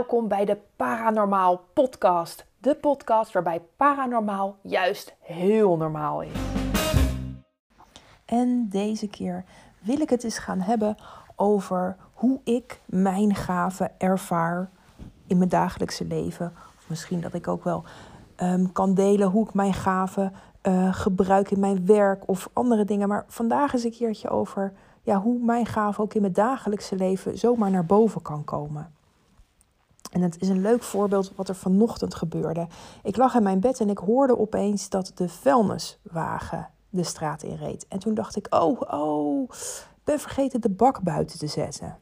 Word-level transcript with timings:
welkom 0.00 0.28
bij 0.28 0.44
de 0.44 0.58
Paranormaal 0.76 1.60
Podcast. 1.72 2.46
De 2.58 2.74
podcast 2.74 3.32
waarbij 3.32 3.62
paranormaal 3.76 4.56
juist 4.62 5.16
heel 5.20 5.76
normaal 5.76 6.22
is. 6.22 6.32
En 8.24 8.68
deze 8.68 9.08
keer 9.08 9.44
wil 9.80 10.00
ik 10.00 10.10
het 10.10 10.24
eens 10.24 10.38
gaan 10.38 10.60
hebben 10.60 10.96
over 11.36 11.96
hoe 12.12 12.40
ik 12.44 12.80
mijn 12.86 13.34
gaven 13.34 13.90
ervaar 13.98 14.70
in 15.26 15.38
mijn 15.38 15.50
dagelijkse 15.50 16.04
leven. 16.04 16.52
Of 16.78 16.88
misschien 16.88 17.20
dat 17.20 17.34
ik 17.34 17.48
ook 17.48 17.64
wel 17.64 17.84
ehm, 18.36 18.66
kan 18.72 18.94
delen 18.94 19.28
hoe 19.28 19.46
ik 19.46 19.54
mijn 19.54 19.74
gaven 19.74 20.32
uh, 20.62 20.94
gebruik 20.94 21.50
in 21.50 21.60
mijn 21.60 21.86
werk 21.86 22.28
of 22.28 22.48
andere 22.52 22.84
dingen. 22.84 23.08
Maar 23.08 23.24
vandaag 23.28 23.74
is 23.74 23.84
een 23.84 23.90
keertje 23.90 24.28
over 24.28 24.72
ja, 25.02 25.20
hoe 25.20 25.44
mijn 25.44 25.66
gave 25.66 26.02
ook 26.02 26.14
in 26.14 26.20
mijn 26.20 26.32
dagelijkse 26.32 26.96
leven 26.96 27.38
zomaar 27.38 27.70
naar 27.70 27.86
boven 27.86 28.22
kan 28.22 28.44
komen. 28.44 28.98
En 30.10 30.22
het 30.22 30.40
is 30.40 30.48
een 30.48 30.60
leuk 30.60 30.82
voorbeeld 30.82 31.32
wat 31.36 31.48
er 31.48 31.54
vanochtend 31.54 32.14
gebeurde. 32.14 32.66
Ik 33.02 33.16
lag 33.16 33.34
in 33.34 33.42
mijn 33.42 33.60
bed 33.60 33.80
en 33.80 33.90
ik 33.90 33.98
hoorde 33.98 34.38
opeens 34.38 34.88
dat 34.88 35.12
de 35.14 35.28
vuilniswagen 35.28 36.68
de 36.90 37.02
straat 37.02 37.42
inreed. 37.42 37.86
En 37.88 37.98
toen 37.98 38.14
dacht 38.14 38.36
ik, 38.36 38.46
oh, 38.50 38.80
oh, 38.80 39.50
ben 40.04 40.20
vergeten 40.20 40.60
de 40.60 40.70
bak 40.70 41.02
buiten 41.02 41.38
te 41.38 41.46
zetten. 41.46 41.98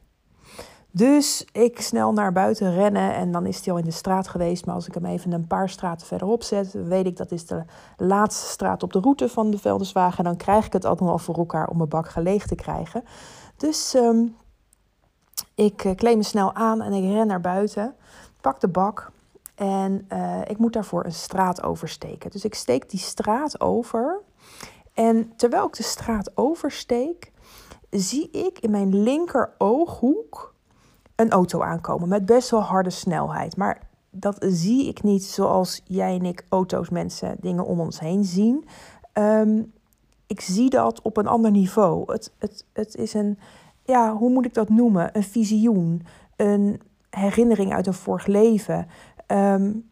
Dus 0.90 1.46
ik 1.52 1.80
snel 1.80 2.12
naar 2.12 2.32
buiten 2.32 2.74
rennen 2.74 3.14
en 3.14 3.32
dan 3.32 3.46
is 3.46 3.64
hij 3.64 3.72
al 3.72 3.78
in 3.78 3.84
de 3.84 3.90
straat 3.90 4.28
geweest. 4.28 4.66
Maar 4.66 4.74
als 4.74 4.86
ik 4.86 4.94
hem 4.94 5.04
even 5.04 5.32
een 5.32 5.46
paar 5.46 5.68
straten 5.68 6.06
verderop 6.06 6.42
zet, 6.42 6.72
weet 6.72 7.06
ik 7.06 7.16
dat 7.16 7.30
is 7.30 7.46
de 7.46 7.64
laatste 7.96 8.46
straat 8.46 8.82
op 8.82 8.92
de 8.92 9.00
route 9.00 9.28
van 9.28 9.50
de 9.50 9.58
vuilniswagen. 9.58 10.18
En 10.18 10.24
dan 10.24 10.36
krijg 10.36 10.66
ik 10.66 10.72
het 10.72 10.84
allemaal 10.84 11.18
voor 11.18 11.36
elkaar 11.36 11.68
om 11.68 11.76
mijn 11.76 11.88
bak 11.88 12.08
geleeg 12.08 12.46
te 12.46 12.54
krijgen. 12.54 13.04
Dus 13.56 13.94
ehm, 13.94 14.26
ik 15.58 15.84
uh, 15.84 15.94
kleed 15.94 16.16
me 16.16 16.22
snel 16.22 16.54
aan 16.54 16.82
en 16.82 16.92
ik 16.92 17.12
ren 17.12 17.26
naar 17.26 17.40
buiten, 17.40 17.94
pak 18.40 18.60
de 18.60 18.68
bak 18.68 19.10
en 19.54 20.06
uh, 20.12 20.40
ik 20.44 20.58
moet 20.58 20.72
daarvoor 20.72 21.04
een 21.04 21.12
straat 21.12 21.62
oversteken. 21.62 22.30
Dus 22.30 22.44
ik 22.44 22.54
steek 22.54 22.90
die 22.90 23.00
straat 23.00 23.60
over 23.60 24.20
en 24.94 25.32
terwijl 25.36 25.66
ik 25.66 25.76
de 25.76 25.82
straat 25.82 26.36
oversteek, 26.36 27.32
zie 27.90 28.30
ik 28.30 28.58
in 28.58 28.70
mijn 28.70 29.02
linker 29.02 29.54
ooghoek 29.58 30.54
een 31.14 31.30
auto 31.30 31.62
aankomen 31.62 32.08
met 32.08 32.26
best 32.26 32.50
wel 32.50 32.62
harde 32.62 32.90
snelheid. 32.90 33.56
Maar 33.56 33.80
dat 34.10 34.36
zie 34.40 34.88
ik 34.88 35.02
niet 35.02 35.24
zoals 35.24 35.80
jij 35.84 36.14
en 36.14 36.24
ik 36.24 36.44
auto's, 36.48 36.88
mensen, 36.88 37.36
dingen 37.40 37.64
om 37.64 37.80
ons 37.80 38.00
heen 38.00 38.24
zien. 38.24 38.68
Um, 39.12 39.72
ik 40.26 40.40
zie 40.40 40.70
dat 40.70 41.02
op 41.02 41.16
een 41.16 41.26
ander 41.26 41.50
niveau. 41.50 42.12
Het, 42.12 42.32
het, 42.38 42.64
het 42.72 42.94
is 42.94 43.14
een, 43.14 43.38
ja, 43.88 44.16
hoe 44.16 44.30
moet 44.30 44.44
ik 44.44 44.54
dat 44.54 44.68
noemen? 44.68 45.16
Een 45.16 45.22
visioen, 45.22 46.06
een 46.36 46.80
herinnering 47.10 47.72
uit 47.72 47.86
een 47.86 47.94
vorig 47.94 48.26
leven, 48.26 48.86
um, 49.26 49.90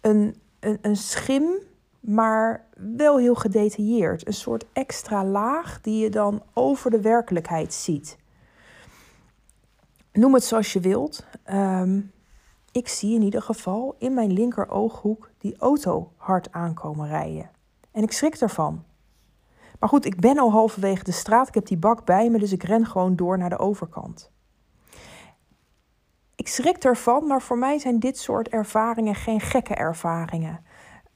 een, 0.00 0.36
een, 0.60 0.78
een 0.80 0.96
schim, 0.96 1.44
maar 2.00 2.66
wel 2.96 3.18
heel 3.18 3.34
gedetailleerd. 3.34 4.26
Een 4.26 4.32
soort 4.32 4.64
extra 4.72 5.24
laag 5.24 5.80
die 5.80 6.02
je 6.02 6.10
dan 6.10 6.42
over 6.52 6.90
de 6.90 7.00
werkelijkheid 7.00 7.74
ziet. 7.74 8.18
Noem 10.12 10.34
het 10.34 10.44
zoals 10.44 10.72
je 10.72 10.80
wilt. 10.80 11.26
Um, 11.52 12.12
ik 12.72 12.88
zie 12.88 13.14
in 13.14 13.22
ieder 13.22 13.42
geval 13.42 13.94
in 13.98 14.14
mijn 14.14 14.32
linker 14.32 14.68
ooghoek 14.68 15.30
die 15.38 15.56
auto 15.58 16.12
hard 16.16 16.52
aankomen 16.52 17.08
rijden. 17.08 17.50
En 17.92 18.02
ik 18.02 18.12
schrik 18.12 18.34
ervan. 18.34 18.84
Maar 19.84 19.92
goed, 19.92 20.04
ik 20.04 20.20
ben 20.20 20.38
al 20.38 20.50
halverwege 20.50 21.04
de 21.04 21.12
straat. 21.12 21.48
Ik 21.48 21.54
heb 21.54 21.66
die 21.66 21.76
bak 21.76 22.04
bij 22.04 22.30
me, 22.30 22.38
dus 22.38 22.52
ik 22.52 22.62
ren 22.62 22.86
gewoon 22.86 23.16
door 23.16 23.38
naar 23.38 23.50
de 23.50 23.58
overkant. 23.58 24.30
Ik 26.34 26.48
schrik 26.48 26.84
ervan, 26.84 27.26
maar 27.26 27.42
voor 27.42 27.58
mij 27.58 27.78
zijn 27.78 27.98
dit 27.98 28.18
soort 28.18 28.48
ervaringen 28.48 29.14
geen 29.14 29.40
gekke 29.40 29.74
ervaringen. 29.74 30.64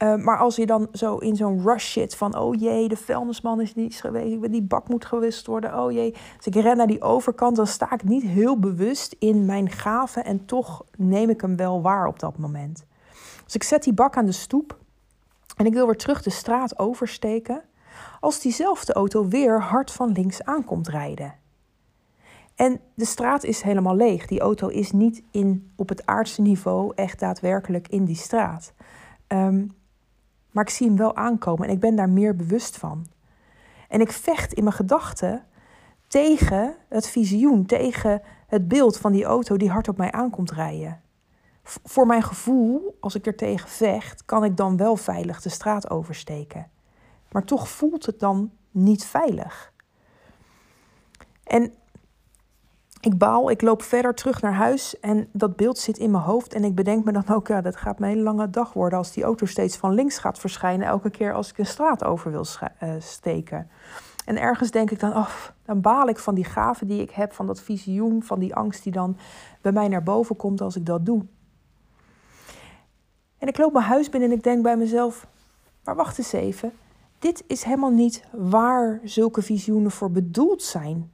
Uh, 0.03 0.15
maar 0.15 0.37
als 0.37 0.55
je 0.55 0.65
dan 0.65 0.87
zo 0.91 1.17
in 1.17 1.35
zo'n 1.35 1.61
rush 1.63 1.91
zit 1.91 2.15
van, 2.15 2.37
oh 2.37 2.59
jee, 2.59 2.87
de 2.87 2.97
vuilnisman 2.97 3.61
is 3.61 3.75
niet 3.75 3.95
geweest, 3.95 4.51
die 4.51 4.63
bak 4.63 4.89
moet 4.89 5.05
gewist 5.05 5.45
worden, 5.45 5.79
oh 5.79 5.91
jee. 5.91 6.15
Als 6.35 6.45
ik 6.45 6.55
ren 6.55 6.77
naar 6.77 6.87
die 6.87 7.01
overkant, 7.01 7.55
dan 7.55 7.67
sta 7.67 7.91
ik 7.91 8.03
niet 8.03 8.23
heel 8.23 8.59
bewust 8.59 9.15
in 9.19 9.45
mijn 9.45 9.69
gave 9.69 10.21
en 10.21 10.45
toch 10.45 10.85
neem 10.97 11.29
ik 11.29 11.41
hem 11.41 11.55
wel 11.55 11.81
waar 11.81 12.07
op 12.07 12.19
dat 12.19 12.37
moment. 12.37 12.85
Dus 13.45 13.55
ik 13.55 13.63
zet 13.63 13.83
die 13.83 13.93
bak 13.93 14.17
aan 14.17 14.25
de 14.25 14.31
stoep 14.31 14.77
en 15.55 15.65
ik 15.65 15.73
wil 15.73 15.85
weer 15.85 15.97
terug 15.97 16.21
de 16.21 16.29
straat 16.29 16.79
oversteken, 16.79 17.63
als 18.19 18.39
diezelfde 18.39 18.93
auto 18.93 19.27
weer 19.27 19.61
hard 19.61 19.91
van 19.91 20.11
links 20.11 20.43
aankomt 20.43 20.87
rijden. 20.87 21.33
En 22.55 22.79
de 22.93 23.05
straat 23.05 23.43
is 23.43 23.61
helemaal 23.61 23.95
leeg. 23.95 24.25
Die 24.25 24.39
auto 24.39 24.67
is 24.67 24.91
niet 24.91 25.23
in, 25.31 25.71
op 25.75 25.89
het 25.89 26.05
aardse 26.05 26.41
niveau 26.41 26.91
echt 26.95 27.19
daadwerkelijk 27.19 27.87
in 27.87 28.05
die 28.05 28.15
straat. 28.15 28.73
Um, 29.27 29.71
maar 30.51 30.63
ik 30.63 30.69
zie 30.69 30.87
hem 30.87 30.97
wel 30.97 31.15
aankomen 31.15 31.67
en 31.67 31.73
ik 31.73 31.79
ben 31.79 31.95
daar 31.95 32.09
meer 32.09 32.35
bewust 32.35 32.77
van. 32.77 33.05
En 33.87 34.01
ik 34.01 34.11
vecht 34.11 34.53
in 34.53 34.63
mijn 34.63 34.75
gedachten 34.75 35.43
tegen 36.07 36.75
het 36.89 37.07
visioen, 37.07 37.65
tegen 37.65 38.21
het 38.47 38.67
beeld 38.67 38.97
van 38.97 39.11
die 39.11 39.23
auto 39.23 39.57
die 39.57 39.69
hard 39.69 39.87
op 39.87 39.97
mij 39.97 40.11
aankomt 40.11 40.51
rijden. 40.51 41.01
Voor 41.63 42.05
mijn 42.05 42.23
gevoel, 42.23 42.97
als 42.99 43.15
ik 43.15 43.25
er 43.25 43.35
tegen 43.35 43.69
vecht, 43.69 44.25
kan 44.25 44.43
ik 44.43 44.57
dan 44.57 44.77
wel 44.77 44.95
veilig 44.95 45.41
de 45.41 45.49
straat 45.49 45.89
oversteken. 45.89 46.67
Maar 47.31 47.43
toch 47.43 47.69
voelt 47.69 48.05
het 48.05 48.19
dan 48.19 48.51
niet 48.71 49.05
veilig. 49.05 49.73
En 51.43 51.73
ik 53.01 53.17
baal, 53.17 53.49
ik 53.49 53.61
loop 53.61 53.81
verder 53.81 54.13
terug 54.13 54.41
naar 54.41 54.53
huis 54.53 54.99
en 54.99 55.29
dat 55.31 55.55
beeld 55.55 55.77
zit 55.77 55.97
in 55.97 56.11
mijn 56.11 56.23
hoofd. 56.23 56.53
En 56.53 56.63
ik 56.63 56.75
bedenk 56.75 57.05
me 57.05 57.11
dan 57.11 57.27
ook, 57.29 57.47
ja, 57.47 57.61
dat 57.61 57.75
gaat 57.75 57.99
mijn 57.99 58.11
hele 58.11 58.23
lange 58.23 58.49
dag 58.49 58.73
worden 58.73 58.97
als 58.97 59.11
die 59.11 59.23
auto 59.23 59.45
steeds 59.45 59.77
van 59.77 59.93
links 59.93 60.17
gaat 60.17 60.39
verschijnen. 60.39 60.87
Elke 60.87 61.09
keer 61.09 61.33
als 61.33 61.49
ik 61.49 61.57
een 61.57 61.65
straat 61.65 62.03
over 62.03 62.31
wil 62.31 62.45
uh, 62.83 62.93
steken. 62.99 63.69
En 64.25 64.37
ergens 64.37 64.71
denk 64.71 64.91
ik 64.91 64.99
dan, 64.99 65.11
oh, 65.11 65.29
dan 65.65 65.81
baal 65.81 66.07
ik 66.07 66.19
van 66.19 66.35
die 66.35 66.43
gave 66.43 66.85
die 66.85 67.01
ik 67.01 67.11
heb, 67.11 67.33
van 67.33 67.47
dat 67.47 67.61
visioen, 67.61 68.23
van 68.23 68.39
die 68.39 68.55
angst 68.55 68.83
die 68.83 68.91
dan 68.91 69.17
bij 69.61 69.71
mij 69.71 69.87
naar 69.87 70.03
boven 70.03 70.35
komt 70.35 70.61
als 70.61 70.75
ik 70.75 70.85
dat 70.85 71.05
doe. 71.05 71.25
En 73.37 73.47
ik 73.47 73.57
loop 73.57 73.73
mijn 73.73 73.85
huis 73.85 74.09
binnen 74.09 74.29
en 74.29 74.37
ik 74.37 74.43
denk 74.43 74.63
bij 74.63 74.77
mezelf, 74.77 75.27
maar 75.83 75.95
wacht 75.95 76.17
eens 76.17 76.31
even. 76.31 76.71
Dit 77.19 77.43
is 77.47 77.63
helemaal 77.63 77.91
niet 77.91 78.23
waar 78.31 78.99
zulke 79.03 79.41
visioenen 79.41 79.91
voor 79.91 80.11
bedoeld 80.11 80.63
zijn. 80.63 81.11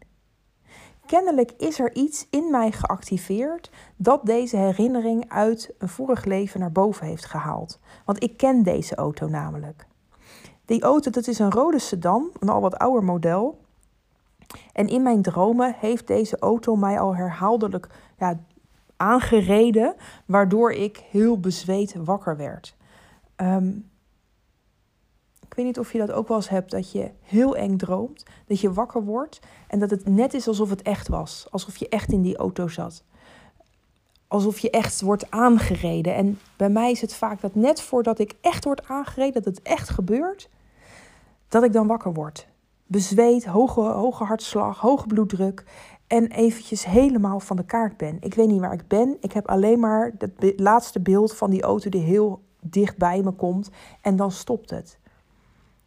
Kennelijk 1.06 1.52
is 1.58 1.80
er 1.80 1.96
iets 1.96 2.28
in 2.30 2.52
mij 2.52 2.72
geactiveerd 2.72 3.72
dat 3.96 4.26
deze 4.26 4.58
herinnering 4.58 5.30
uit 5.30 5.74
een 5.78 5.90
vorig 5.90 6.26
leven 6.26 6.60
naar 6.60 6.72
boven 6.72 7.08
heeft 7.08 7.26
gehaald. 7.26 7.80
Want 8.06 8.24
ik 8.24 8.38
ken 8.38 8.64
deze 8.64 8.96
auto 8.96 9.28
namelijk. 9.28 9.88
Die 10.66 10.82
auto, 10.82 11.10
dat 11.10 11.28
is 11.28 11.40
een 11.40 11.52
rode 11.52 11.80
sedan, 11.80 12.30
een 12.40 12.50
al 12.50 12.62
wat 12.62 12.78
ouder 12.78 13.04
model. 13.04 13.60
En 14.74 14.88
in 14.88 15.04
mijn 15.04 15.22
dromen 15.22 15.76
heeft 15.78 16.08
deze 16.08 16.40
auto 16.40 16.76
mij 16.76 17.00
al 17.00 17.16
herhaaldelijk 17.16 17.88
ja, 18.18 18.40
aangereden, 18.98 19.96
waardoor 20.26 20.72
ik 20.72 21.04
heel 21.12 21.40
bezweet 21.40 21.96
wakker 22.04 22.38
werd. 22.38 22.76
Ik 23.38 23.84
weet 25.56 25.66
niet 25.66 25.80
of 25.80 25.92
je 25.92 25.98
dat 25.98 26.12
ook 26.12 26.28
wel 26.28 26.38
eens 26.38 26.50
hebt, 26.50 26.72
dat 26.72 26.92
je 26.92 27.12
heel 27.22 27.56
eng 27.56 27.78
droomt, 27.78 28.24
dat 28.48 28.60
je 28.60 28.74
wakker 28.74 29.04
wordt 29.04 29.40
en 29.68 29.80
dat 29.80 29.90
het 29.90 30.08
net 30.08 30.34
is 30.34 30.48
alsof 30.48 30.70
het 30.70 30.82
echt 30.82 31.08
was. 31.08 31.48
Alsof 31.52 31.78
je 31.78 31.90
echt 31.90 32.12
in 32.12 32.22
die 32.22 32.38
auto 32.38 32.68
zat. 32.68 33.04
Alsof 34.28 34.60
je 34.60 34.70
echt 34.70 35.02
wordt 35.02 35.32
aangereden. 35.32 36.16
En 36.16 36.40
bij 36.58 36.70
mij 36.70 36.92
is 36.92 37.02
het 37.02 37.16
vaak 37.16 37.42
dat 37.42 37.56
net 37.56 37.82
voordat 37.82 38.20
ik 38.20 38.36
echt 38.42 38.64
word 38.64 38.88
aangereden, 38.88 39.34
dat 39.34 39.56
het 39.56 39.62
echt 39.62 39.90
gebeurt, 39.90 40.50
dat 41.48 41.64
ik 41.64 41.74
dan 41.74 41.88
wakker 41.88 42.14
word. 42.14 42.48
Bezweet, 42.88 43.46
hoge, 43.46 43.82
hoge 43.82 44.24
hartslag, 44.24 44.80
hoge 44.80 45.08
bloeddruk 45.08 45.64
en 46.08 46.32
eventjes 46.32 46.86
helemaal 46.86 47.40
van 47.40 47.56
de 47.56 47.66
kaart 47.66 47.98
ben. 47.98 48.18
Ik 48.20 48.34
weet 48.34 48.48
niet 48.48 48.60
waar 48.60 48.74
ik 48.74 48.88
ben. 48.88 49.18
Ik 49.20 49.32
heb 49.32 49.48
alleen 49.48 49.80
maar 49.80 50.12
het 50.20 50.60
laatste 50.60 51.00
beeld 51.00 51.36
van 51.36 51.50
die 51.50 51.62
auto 51.62 51.90
die 51.90 52.02
heel 52.02 52.42
dicht 52.62 52.98
bij 52.98 53.22
me 53.22 53.32
komt 53.32 53.70
en 54.02 54.16
dan 54.16 54.32
stopt 54.32 54.70
het. 54.70 55.00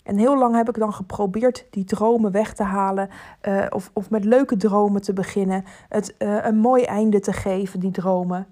En 0.08 0.16
heel 0.16 0.38
lang 0.38 0.54
heb 0.54 0.68
ik 0.68 0.78
dan 0.78 0.92
geprobeerd 0.92 1.66
die 1.70 1.84
dromen 1.84 2.32
weg 2.32 2.54
te 2.54 2.62
halen. 2.62 3.10
Uh, 3.42 3.66
of, 3.70 3.90
of 3.92 4.10
met 4.10 4.24
leuke 4.24 4.56
dromen 4.56 5.02
te 5.02 5.12
beginnen. 5.12 5.64
Het 5.88 6.14
uh, 6.18 6.44
een 6.44 6.56
mooi 6.56 6.82
einde 6.82 7.20
te 7.20 7.32
geven, 7.32 7.80
die 7.80 7.90
dromen. 7.90 8.46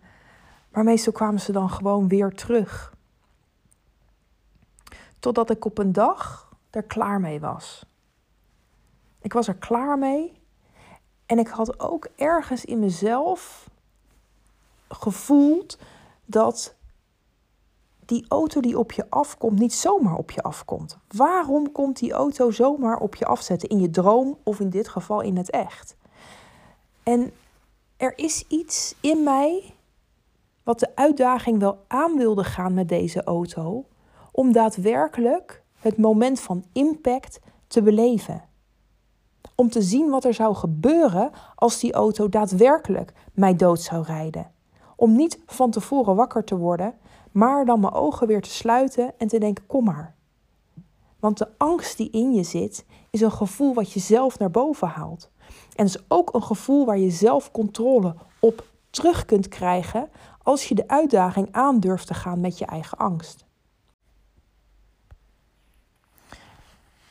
Maar 0.70 0.84
meestal 0.84 1.12
kwamen 1.12 1.40
ze 1.40 1.52
dan 1.52 1.70
gewoon 1.70 2.08
weer 2.08 2.34
terug. 2.34 2.94
Totdat 5.18 5.50
ik 5.50 5.64
op 5.64 5.78
een 5.78 5.92
dag 5.92 6.52
er 6.70 6.82
klaar 6.82 7.20
mee 7.20 7.40
was. 7.40 7.86
Ik 9.20 9.32
was 9.32 9.48
er 9.48 9.56
klaar 9.56 9.98
mee. 9.98 10.40
En 11.26 11.38
ik 11.38 11.48
had 11.48 11.80
ook 11.80 12.08
ergens 12.16 12.64
in 12.64 12.78
mezelf 12.78 13.70
gevoeld 14.88 15.78
dat 16.24 16.75
die 18.06 18.24
auto 18.28 18.60
die 18.60 18.78
op 18.78 18.92
je 18.92 19.06
afkomt 19.10 19.58
niet 19.58 19.74
zomaar 19.74 20.16
op 20.16 20.30
je 20.30 20.42
afkomt. 20.42 20.98
Waarom 21.08 21.72
komt 21.72 21.98
die 21.98 22.12
auto 22.12 22.50
zomaar 22.50 22.98
op 22.98 23.14
je 23.14 23.26
afzetten 23.26 23.68
in 23.68 23.80
je 23.80 23.90
droom 23.90 24.38
of 24.42 24.60
in 24.60 24.70
dit 24.70 24.88
geval 24.88 25.20
in 25.20 25.36
het 25.36 25.50
echt? 25.50 25.96
En 27.02 27.32
er 27.96 28.18
is 28.18 28.44
iets 28.48 28.94
in 29.00 29.22
mij 29.22 29.74
wat 30.62 30.78
de 30.80 30.90
uitdaging 30.94 31.58
wel 31.58 31.78
aan 31.86 32.16
wilde 32.16 32.44
gaan 32.44 32.74
met 32.74 32.88
deze 32.88 33.24
auto, 33.24 33.84
om 34.32 34.52
daadwerkelijk 34.52 35.62
het 35.78 35.98
moment 35.98 36.40
van 36.40 36.64
impact 36.72 37.40
te 37.66 37.82
beleven. 37.82 38.44
Om 39.54 39.70
te 39.70 39.82
zien 39.82 40.10
wat 40.10 40.24
er 40.24 40.34
zou 40.34 40.54
gebeuren 40.54 41.30
als 41.54 41.80
die 41.80 41.92
auto 41.92 42.28
daadwerkelijk 42.28 43.12
mij 43.32 43.56
dood 43.56 43.80
zou 43.80 44.02
rijden. 44.02 44.50
Om 44.96 45.16
niet 45.16 45.40
van 45.46 45.70
tevoren 45.70 46.16
wakker 46.16 46.44
te 46.44 46.56
worden, 46.56 46.94
maar 47.36 47.64
dan 47.64 47.80
mijn 47.80 47.92
ogen 47.92 48.26
weer 48.26 48.42
te 48.42 48.50
sluiten 48.50 49.14
en 49.18 49.28
te 49.28 49.38
denken: 49.38 49.66
kom 49.66 49.84
maar. 49.84 50.14
Want 51.20 51.38
de 51.38 51.48
angst 51.58 51.96
die 51.96 52.10
in 52.10 52.34
je 52.34 52.42
zit, 52.42 52.86
is 53.10 53.20
een 53.20 53.32
gevoel 53.32 53.74
wat 53.74 53.92
je 53.92 54.00
zelf 54.00 54.38
naar 54.38 54.50
boven 54.50 54.88
haalt. 54.88 55.30
En 55.74 55.84
is 55.84 55.98
ook 56.08 56.34
een 56.34 56.42
gevoel 56.42 56.86
waar 56.86 56.98
je 56.98 57.10
zelf 57.10 57.50
controle 57.50 58.14
op 58.40 58.66
terug 58.90 59.24
kunt 59.24 59.48
krijgen 59.48 60.10
als 60.42 60.68
je 60.68 60.74
de 60.74 60.88
uitdaging 60.88 61.48
aandurft 61.50 62.06
te 62.06 62.14
gaan 62.14 62.40
met 62.40 62.58
je 62.58 62.64
eigen 62.64 62.98
angst. 62.98 63.44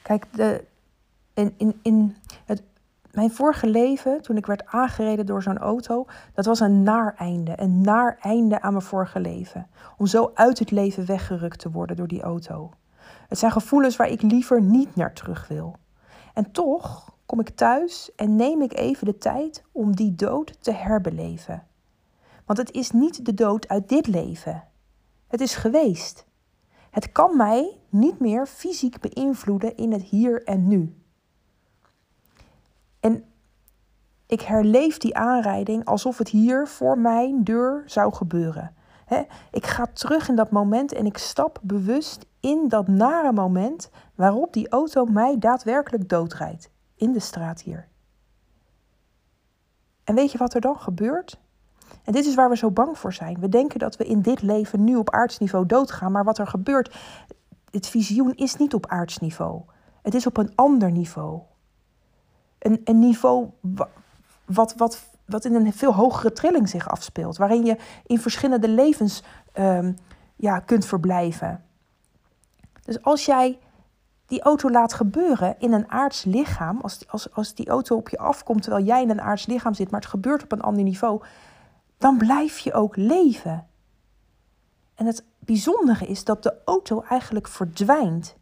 Kijk, 0.01 0.25
de, 0.33 0.65
in, 1.33 1.53
in, 1.57 1.79
in 1.81 2.15
het, 2.45 2.63
mijn 3.15 3.31
vorige 3.31 3.67
leven, 3.67 4.21
toen 4.21 4.37
ik 4.37 4.45
werd 4.45 4.65
aangereden 4.65 5.25
door 5.25 5.43
zo'n 5.43 5.57
auto, 5.57 6.05
dat 6.33 6.45
was 6.45 6.59
een 6.59 6.83
naar 6.83 7.15
einde. 7.17 7.53
Een 7.55 7.81
naar 7.81 8.17
einde 8.21 8.61
aan 8.61 8.73
mijn 8.73 8.85
vorige 8.85 9.19
leven. 9.19 9.67
Om 9.97 10.05
zo 10.05 10.31
uit 10.33 10.59
het 10.59 10.71
leven 10.71 11.05
weggerukt 11.05 11.59
te 11.59 11.71
worden 11.71 11.95
door 11.95 12.07
die 12.07 12.21
auto. 12.21 12.71
Het 13.27 13.39
zijn 13.39 13.51
gevoelens 13.51 13.95
waar 13.95 14.09
ik 14.09 14.21
liever 14.21 14.61
niet 14.61 14.95
naar 14.95 15.13
terug 15.13 15.47
wil. 15.47 15.75
En 16.33 16.51
toch 16.51 17.13
kom 17.25 17.39
ik 17.39 17.49
thuis 17.49 18.11
en 18.15 18.35
neem 18.35 18.61
ik 18.61 18.77
even 18.77 19.05
de 19.05 19.17
tijd 19.17 19.63
om 19.71 19.95
die 19.95 20.15
dood 20.15 20.63
te 20.63 20.71
herbeleven. 20.71 21.63
Want 22.45 22.59
het 22.59 22.71
is 22.71 22.91
niet 22.91 23.25
de 23.25 23.33
dood 23.33 23.67
uit 23.67 23.89
dit 23.89 24.07
leven. 24.07 24.63
Het 25.27 25.41
is 25.41 25.55
geweest. 25.55 26.25
Het 26.89 27.11
kan 27.11 27.37
mij 27.37 27.77
niet 27.89 28.19
meer 28.19 28.45
fysiek 28.45 28.99
beïnvloeden 28.99 29.75
in 29.75 29.91
het 29.91 30.01
hier 30.01 30.43
en 30.43 30.67
nu. 30.67 30.95
En 32.99 33.23
ik 34.27 34.41
herleef 34.41 34.97
die 34.97 35.15
aanrijding 35.15 35.85
alsof 35.85 36.17
het 36.17 36.29
hier 36.29 36.67
voor 36.67 36.97
mijn 36.97 37.43
deur 37.43 37.83
zou 37.85 38.13
gebeuren. 38.13 38.75
ik 39.51 39.65
ga 39.65 39.85
terug 39.93 40.29
in 40.29 40.35
dat 40.35 40.51
moment 40.51 40.93
en 40.93 41.05
ik 41.05 41.17
stap 41.17 41.59
bewust 41.61 42.25
in 42.39 42.67
dat 42.67 42.87
nare 42.87 43.31
moment 43.31 43.89
waarop 44.15 44.53
die 44.53 44.69
auto 44.69 45.05
mij 45.05 45.37
daadwerkelijk 45.39 46.09
doodrijdt. 46.09 46.69
In 46.95 47.11
de 47.11 47.19
straat 47.19 47.61
hier. 47.61 47.87
En 50.03 50.15
weet 50.15 50.31
je 50.31 50.37
wat 50.37 50.53
er 50.53 50.61
dan 50.61 50.79
gebeurt? 50.79 51.39
En 52.03 52.13
dit 52.13 52.25
is 52.25 52.35
waar 52.35 52.49
we 52.49 52.57
zo 52.57 52.71
bang 52.71 52.97
voor 52.97 53.13
zijn. 53.13 53.39
We 53.39 53.49
denken 53.49 53.79
dat 53.79 53.97
we 53.97 54.05
in 54.05 54.21
dit 54.21 54.41
leven 54.41 54.83
nu 54.83 54.95
op 54.95 55.09
aardsniveau 55.09 55.65
doodgaan, 55.65 56.11
maar 56.11 56.23
wat 56.23 56.37
er 56.37 56.47
gebeurt, 56.47 56.95
het 57.71 57.87
visioen 57.87 58.33
is 58.35 58.55
niet 58.55 58.73
op 58.73 58.87
aardsniveau. 58.87 59.61
Het 60.01 60.13
is 60.13 60.25
op 60.25 60.37
een 60.37 60.51
ander 60.55 60.91
niveau. 60.91 61.41
Een, 62.59 62.81
een 62.83 62.99
niveau 62.99 63.49
wat, 64.45 64.73
wat, 64.77 65.09
wat 65.25 65.45
in 65.45 65.55
een 65.55 65.73
veel 65.73 65.93
hogere 65.93 66.31
trilling 66.31 66.69
zich 66.69 66.89
afspeelt, 66.89 67.37
waarin 67.37 67.65
je 67.65 67.77
in 68.05 68.19
verschillende 68.19 68.67
levens 68.67 69.23
um, 69.53 69.97
ja, 70.35 70.59
kunt 70.59 70.85
verblijven. 70.85 71.63
Dus 72.83 73.01
als 73.01 73.25
jij 73.25 73.59
die 74.25 74.41
auto 74.41 74.69
laat 74.69 74.93
gebeuren 74.93 75.55
in 75.59 75.73
een 75.73 75.91
aards 75.91 76.23
lichaam, 76.23 76.79
als, 76.81 77.07
als, 77.07 77.33
als 77.33 77.53
die 77.53 77.69
auto 77.69 77.95
op 77.95 78.09
je 78.09 78.17
afkomt 78.17 78.61
terwijl 78.61 78.85
jij 78.85 79.01
in 79.01 79.09
een 79.09 79.21
aards 79.21 79.45
lichaam 79.45 79.73
zit, 79.73 79.91
maar 79.91 79.99
het 79.99 80.09
gebeurt 80.09 80.43
op 80.43 80.51
een 80.51 80.61
ander 80.61 80.83
niveau, 80.83 81.23
dan 81.97 82.17
blijf 82.17 82.57
je 82.57 82.73
ook 82.73 82.95
leven. 82.95 83.67
En 84.95 85.05
het 85.05 85.25
bijzondere 85.39 86.05
is 86.05 86.23
dat 86.23 86.43
de 86.43 86.55
auto 86.65 87.03
eigenlijk 87.09 87.47
verdwijnt. 87.47 88.35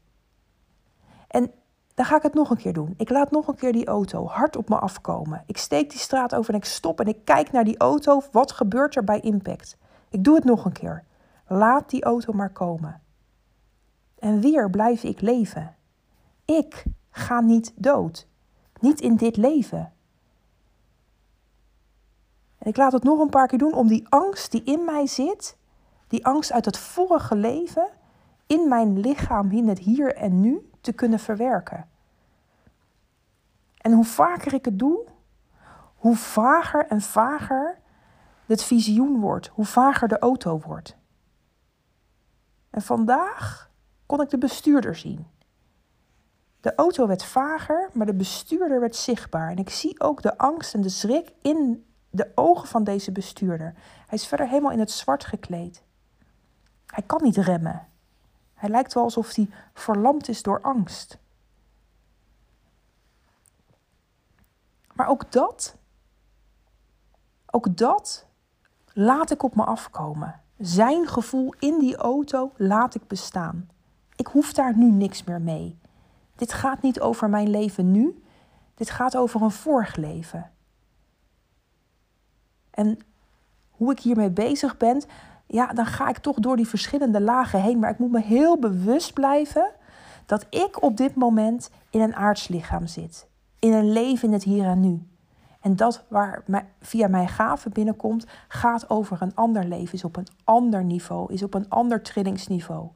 Dan 1.94 2.06
ga 2.06 2.16
ik 2.16 2.24
het 2.24 2.34
nog 2.34 2.50
een 2.50 2.58
keer 2.58 2.74
doen. 2.74 2.94
Ik 2.98 3.10
laat 3.10 3.32
nog 3.32 3.48
een 3.48 3.56
keer 3.56 3.72
die 3.72 3.88
auto 3.88 4.28
hard 4.28 4.56
op 4.56 4.70
me 4.70 4.76
afkomen. 4.76 5.44
Ik 5.46 5.58
steek 5.58 5.90
die 5.90 6.00
straat 6.00 6.36
over 6.36 6.54
en 6.54 6.60
ik 6.60 6.66
stop 6.66 7.00
en 7.00 7.08
ik 7.08 7.26
kijk 7.26 7.52
naar 7.52 7.64
die 7.64 7.78
auto. 7.78 8.22
Wat 8.32 8.52
gebeurt 8.52 8.96
er 8.96 9.04
bij 9.04 9.20
impact? 9.20 9.78
Ik 10.10 10.24
doe 10.24 10.36
het 10.36 10.44
nog 10.44 10.66
een 10.66 10.72
keer. 10.72 11.04
Laat 11.48 11.90
die 11.90 12.04
auto 12.04 12.34
maar 12.34 12.52
komen. 12.52 13.02
En 14.20 14.40
weer 14.40 14.70
blijf 14.70 15.04
ik 15.04 15.22
leven. 15.22 15.76
Ik 16.46 16.84
ga 17.10 17.42
niet 17.42 17.74
dood. 17.76 18.28
Niet 18.80 19.02
in 19.02 19.16
dit 19.16 19.38
leven. 19.38 19.92
En 22.58 22.70
ik 22.70 22.78
laat 22.78 22.92
het 22.92 23.04
nog 23.04 23.20
een 23.20 23.30
paar 23.30 23.48
keer 23.48 23.60
doen 23.60 23.74
om 23.74 23.88
die 23.88 24.06
angst 24.10 24.52
die 24.52 24.64
in 24.64 24.86
mij 24.86 25.08
zit, 25.08 25.58
die 26.08 26.26
angst 26.26 26.52
uit 26.52 26.66
het 26.66 26.78
vorige 26.78 27.36
leven, 27.36 27.88
in 28.48 28.68
mijn 28.68 29.00
lichaam, 29.00 29.52
in 29.52 29.68
het 29.68 29.80
hier 29.80 30.16
en 30.16 30.40
nu, 30.40 30.73
te 30.84 30.94
kunnen 30.94 31.20
verwerken. 31.20 31.88
En 33.78 33.92
hoe 33.92 34.06
vaker 34.06 34.54
ik 34.54 34.66
het 34.66 34.80
doe, 34.80 35.06
hoe 35.96 36.16
vager 36.16 36.88
en 36.88 37.02
vager 37.02 37.78
het 38.46 38.64
visioen 38.64 39.20
wordt, 39.20 39.48
hoe 39.48 39.66
vager 39.66 40.08
de 40.08 40.20
auto 40.20 40.60
wordt. 40.60 40.96
En 42.70 42.82
vandaag 42.82 43.72
kon 44.06 44.22
ik 44.22 44.30
de 44.30 44.38
bestuurder 44.38 44.96
zien. 44.96 45.28
De 46.60 46.76
auto 46.76 47.08
werd 47.08 47.24
vager, 47.24 47.90
maar 47.94 48.06
de 48.06 48.14
bestuurder 48.14 48.80
werd 48.80 48.96
zichtbaar. 48.96 49.50
En 49.50 49.58
ik 49.58 49.70
zie 49.70 50.00
ook 50.00 50.22
de 50.22 50.38
angst 50.38 50.74
en 50.74 50.82
de 50.82 50.90
schrik 50.90 51.34
in 51.42 51.86
de 52.10 52.32
ogen 52.36 52.68
van 52.68 52.84
deze 52.84 53.12
bestuurder. 53.12 53.74
Hij 54.08 54.18
is 54.18 54.28
verder 54.28 54.48
helemaal 54.48 54.72
in 54.72 54.80
het 54.80 54.92
zwart 54.92 55.26
gekleed. 55.26 55.84
Hij 56.86 57.04
kan 57.04 57.24
niet 57.24 57.38
remmen. 57.38 57.88
Hij 58.64 58.72
lijkt 58.72 58.94
wel 58.94 59.04
alsof 59.04 59.36
hij 59.36 59.50
verlamd 59.74 60.28
is 60.28 60.42
door 60.42 60.62
angst. 60.62 61.18
Maar 64.94 65.08
ook 65.08 65.32
dat, 65.32 65.76
ook 67.46 67.78
dat 67.78 68.26
laat 68.94 69.32
ik 69.32 69.44
op 69.44 69.56
me 69.56 69.64
afkomen. 69.64 70.42
Zijn 70.58 71.08
gevoel 71.08 71.54
in 71.60 71.80
die 71.80 71.96
auto 71.96 72.52
laat 72.56 72.96
ik 72.96 73.08
bestaan. 73.08 73.70
Ik 74.16 74.28
hoef 74.28 74.54
daar 74.54 74.78
nu 74.78 74.92
niks 74.92 75.24
meer 75.24 75.42
mee. 75.42 75.80
Dit 76.36 76.54
gaat 76.54 76.82
niet 76.82 77.00
over 77.00 77.30
mijn 77.30 77.50
leven 77.50 77.92
nu. 77.92 78.24
Dit 78.76 78.90
gaat 78.90 79.18
over 79.18 79.42
een 79.42 79.52
vorig 79.52 79.96
leven. 79.96 80.52
En 82.70 83.00
hoe 83.72 83.92
ik 83.92 84.00
hiermee 84.00 84.32
bezig 84.32 84.78
ben, 84.78 85.04
ja, 85.46 85.68
dan 85.68 85.86
ga 85.86 86.10
ik 86.10 86.18
toch 86.18 86.40
door 86.40 86.56
die 86.56 86.68
verschillende 86.68 87.22
lagen 87.22 87.62
heen. 87.62 87.80
Maar 87.80 87.90
ik 87.90 88.00
moet 88.00 88.12
me 88.12 88.22
heel 88.22 88.60
bewust 88.60 89.14
blijven 89.14 89.72
dat 90.26 90.46
ik 90.50 90.84
op 90.84 90.98
dit 90.98 91.16
moment 91.16 91.70
in 91.90 92.02
een 92.02 92.16
aardslichaam 92.16 92.88
zit. 92.88 93.28
In 93.60 93.74
een 93.74 93.92
leven 93.92 94.28
in 94.28 94.34
het 94.34 94.44
hier 94.44 94.66
en 94.66 94.80
nu. 94.80 95.08
En 95.62 95.76
dat 95.76 96.04
waar 96.08 96.44
via 96.80 97.08
mijn 97.08 97.28
gave 97.28 97.70
binnenkomt, 97.70 98.26
gaat 98.48 98.90
over 98.90 99.22
een 99.22 99.36
ander 99.36 99.66
leven, 99.66 99.94
is 99.94 100.04
op 100.04 100.16
een 100.16 100.28
ander 100.44 100.84
niveau, 100.84 101.34
is 101.34 101.44
op 101.44 101.54
een 101.54 101.70
ander 101.70 102.02
trillingsniveau. 102.02 102.88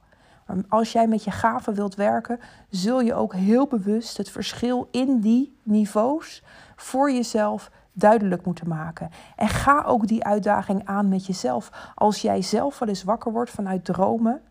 Maar 0.47 0.57
als 0.69 0.91
jij 0.91 1.07
met 1.07 1.23
je 1.23 1.31
gaven 1.31 1.73
wilt 1.73 1.95
werken, 1.95 2.39
zul 2.69 3.01
je 3.01 3.13
ook 3.13 3.33
heel 3.33 3.67
bewust 3.67 4.17
het 4.17 4.29
verschil 4.29 4.87
in 4.91 5.19
die 5.19 5.57
niveaus 5.63 6.43
voor 6.75 7.11
jezelf 7.11 7.71
duidelijk 7.97 8.45
moeten 8.45 8.67
maken. 8.67 9.09
En 9.35 9.47
ga 9.47 9.83
ook 9.83 10.07
die 10.07 10.23
uitdaging 10.23 10.85
aan 10.85 11.07
met 11.07 11.25
jezelf. 11.25 11.91
Als 11.95 12.21
jij 12.21 12.41
zelf 12.41 12.79
wel 12.79 12.89
eens 12.89 13.03
wakker 13.03 13.31
wordt 13.31 13.51
vanuit 13.51 13.85
dromen, 13.85 14.41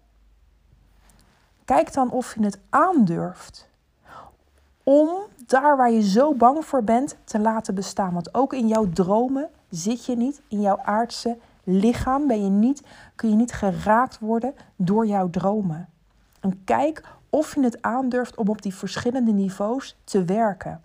kijk 1.65 1.93
dan 1.93 2.11
of 2.11 2.35
je 2.35 2.45
het 2.45 2.59
aandurft 2.71 3.69
om 4.83 5.09
daar 5.47 5.77
waar 5.77 5.91
je 5.91 6.03
zo 6.03 6.35
bang 6.35 6.65
voor 6.65 6.85
bent 6.85 7.17
te 7.25 7.39
laten 7.39 7.75
bestaan. 7.75 8.13
Want 8.13 8.35
ook 8.35 8.53
in 8.53 8.69
jouw 8.69 8.91
dromen 8.91 9.49
zit 9.71 10.05
je 10.05 10.17
niet, 10.17 10.43
in 10.49 10.61
jouw 10.61 10.79
aardse 10.79 11.39
lichaam 11.65 12.27
ben 12.27 12.45
je 12.45 12.51
niet, 12.51 12.83
kun 13.15 13.31
je 13.31 13.37
niet 13.37 13.53
geraakt 13.53 14.19
worden 14.19 14.55
door 14.77 15.07
jouw 15.07 15.31
dromen. 15.31 15.89
En 16.41 16.65
kijk 16.65 17.03
of 17.31 17.55
je 17.55 17.61
het 17.61 17.83
aandurft 17.83 18.37
om 18.37 18.49
op 18.49 18.63
die 18.63 18.75
verschillende 18.75 19.33
niveaus 19.33 19.97
te 20.05 20.25
werken. 20.25 20.81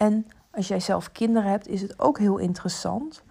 En 0.00 0.26
als 0.50 0.68
jij 0.68 0.80
zelf 0.80 1.12
kinderen 1.12 1.50
hebt, 1.50 1.68
is 1.68 1.82
het 1.82 1.98
ook 1.98 2.18
heel 2.18 2.38
interessant. 2.38 3.22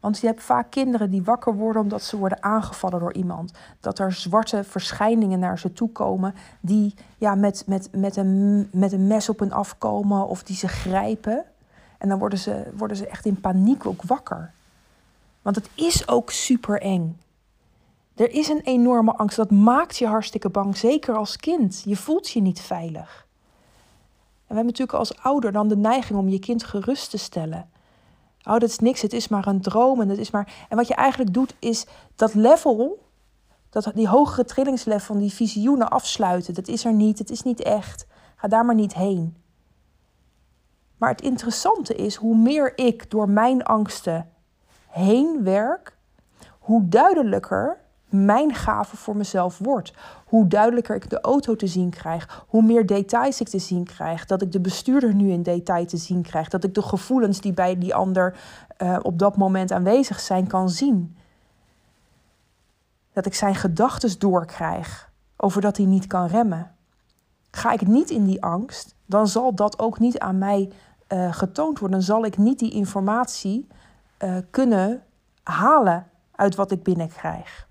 Want 0.00 0.18
je 0.18 0.26
hebt 0.26 0.42
vaak 0.42 0.70
kinderen 0.70 1.10
die 1.10 1.22
wakker 1.22 1.54
worden 1.54 1.82
omdat 1.82 2.02
ze 2.02 2.16
worden 2.16 2.42
aangevallen 2.42 3.00
door 3.00 3.12
iemand. 3.12 3.52
Dat 3.80 3.98
er 3.98 4.12
zwarte 4.12 4.64
verschijningen 4.64 5.38
naar 5.38 5.58
ze 5.58 5.72
toe 5.72 5.92
komen 5.92 6.34
die 6.60 6.94
ja, 7.18 7.34
met, 7.34 7.64
met, 7.66 7.88
met, 7.92 8.16
een, 8.16 8.68
met 8.72 8.92
een 8.92 9.06
mes 9.06 9.28
op 9.28 9.38
hen 9.38 9.52
afkomen 9.52 10.28
of 10.28 10.42
die 10.42 10.56
ze 10.56 10.68
grijpen. 10.68 11.44
En 11.98 12.08
dan 12.08 12.18
worden 12.18 12.38
ze, 12.38 12.72
worden 12.76 12.96
ze 12.96 13.06
echt 13.06 13.26
in 13.26 13.40
paniek 13.40 13.86
ook 13.86 14.02
wakker. 14.02 14.52
Want 15.42 15.56
het 15.56 15.68
is 15.74 16.08
ook 16.08 16.30
super 16.30 16.80
eng. 16.80 17.20
Er 18.14 18.30
is 18.30 18.48
een 18.48 18.60
enorme 18.60 19.12
angst. 19.12 19.36
Dat 19.36 19.50
maakt 19.50 19.96
je 19.96 20.06
hartstikke 20.06 20.48
bang, 20.48 20.76
zeker 20.76 21.16
als 21.16 21.36
kind. 21.36 21.82
Je 21.84 21.96
voelt 21.96 22.30
je 22.30 22.40
niet 22.40 22.60
veilig. 22.60 23.23
We 24.46 24.54
hebben 24.54 24.66
natuurlijk 24.66 24.98
als 24.98 25.22
ouder 25.22 25.52
dan 25.52 25.68
de 25.68 25.76
neiging 25.76 26.18
om 26.18 26.28
je 26.28 26.38
kind 26.38 26.64
gerust 26.64 27.10
te 27.10 27.18
stellen. 27.18 27.70
Oh, 28.42 28.52
dat 28.52 28.62
is 28.62 28.78
niks, 28.78 29.02
het 29.02 29.12
is 29.12 29.28
maar 29.28 29.46
een 29.46 29.60
droom 29.60 30.00
en 30.00 30.08
het 30.08 30.18
is 30.18 30.30
maar. 30.30 30.66
En 30.68 30.76
wat 30.76 30.88
je 30.88 30.94
eigenlijk 30.94 31.34
doet, 31.34 31.54
is 31.58 31.86
dat 32.16 32.34
level, 32.34 33.08
dat, 33.70 33.90
die 33.94 34.08
hogere 34.08 34.44
trillingslevel 34.44 35.06
van 35.06 35.18
die 35.18 35.32
visioenen 35.32 35.90
afsluiten. 35.90 36.54
Dat 36.54 36.68
is 36.68 36.84
er 36.84 36.92
niet, 36.92 37.18
het 37.18 37.30
is 37.30 37.42
niet 37.42 37.62
echt. 37.62 38.06
Ga 38.36 38.48
daar 38.48 38.64
maar 38.64 38.74
niet 38.74 38.94
heen. 38.94 39.36
Maar 40.96 41.10
het 41.10 41.22
interessante 41.22 41.94
is, 41.94 42.14
hoe 42.14 42.36
meer 42.36 42.78
ik 42.78 43.10
door 43.10 43.28
mijn 43.28 43.62
angsten 43.62 44.30
heen 44.88 45.44
werk, 45.44 45.96
hoe 46.58 46.88
duidelijker 46.88 47.83
mijn 48.14 48.54
gave 48.54 48.96
voor 48.96 49.16
mezelf 49.16 49.58
wordt. 49.58 49.92
Hoe 50.26 50.46
duidelijker 50.46 50.96
ik 50.96 51.10
de 51.10 51.20
auto 51.20 51.56
te 51.56 51.66
zien 51.66 51.90
krijg. 51.90 52.44
Hoe 52.48 52.62
meer 52.62 52.86
details 52.86 53.40
ik 53.40 53.48
te 53.48 53.58
zien 53.58 53.84
krijg. 53.84 54.26
Dat 54.26 54.42
ik 54.42 54.52
de 54.52 54.60
bestuurder 54.60 55.14
nu 55.14 55.30
in 55.30 55.42
detail 55.42 55.86
te 55.86 55.96
zien 55.96 56.22
krijg. 56.22 56.48
Dat 56.48 56.64
ik 56.64 56.74
de 56.74 56.82
gevoelens 56.82 57.40
die 57.40 57.52
bij 57.52 57.78
die 57.78 57.94
ander 57.94 58.36
uh, 58.78 58.98
op 59.02 59.18
dat 59.18 59.36
moment 59.36 59.72
aanwezig 59.72 60.20
zijn 60.20 60.46
kan 60.46 60.70
zien. 60.70 61.16
Dat 63.12 63.26
ik 63.26 63.34
zijn 63.34 63.54
gedachten 63.54 64.18
doorkrijg 64.18 65.12
over 65.36 65.60
dat 65.60 65.76
hij 65.76 65.86
niet 65.86 66.06
kan 66.06 66.26
remmen. 66.26 66.70
Ga 67.50 67.72
ik 67.72 67.86
niet 67.86 68.10
in 68.10 68.24
die 68.24 68.42
angst, 68.42 68.94
dan 69.06 69.28
zal 69.28 69.54
dat 69.54 69.78
ook 69.78 69.98
niet 69.98 70.18
aan 70.18 70.38
mij 70.38 70.72
uh, 71.08 71.32
getoond 71.32 71.78
worden. 71.78 71.98
Dan 71.98 72.06
zal 72.06 72.24
ik 72.24 72.38
niet 72.38 72.58
die 72.58 72.72
informatie 72.72 73.66
uh, 74.18 74.36
kunnen 74.50 75.02
halen 75.42 76.06
uit 76.34 76.54
wat 76.54 76.70
ik 76.70 76.82
binnenkrijg. 76.82 77.68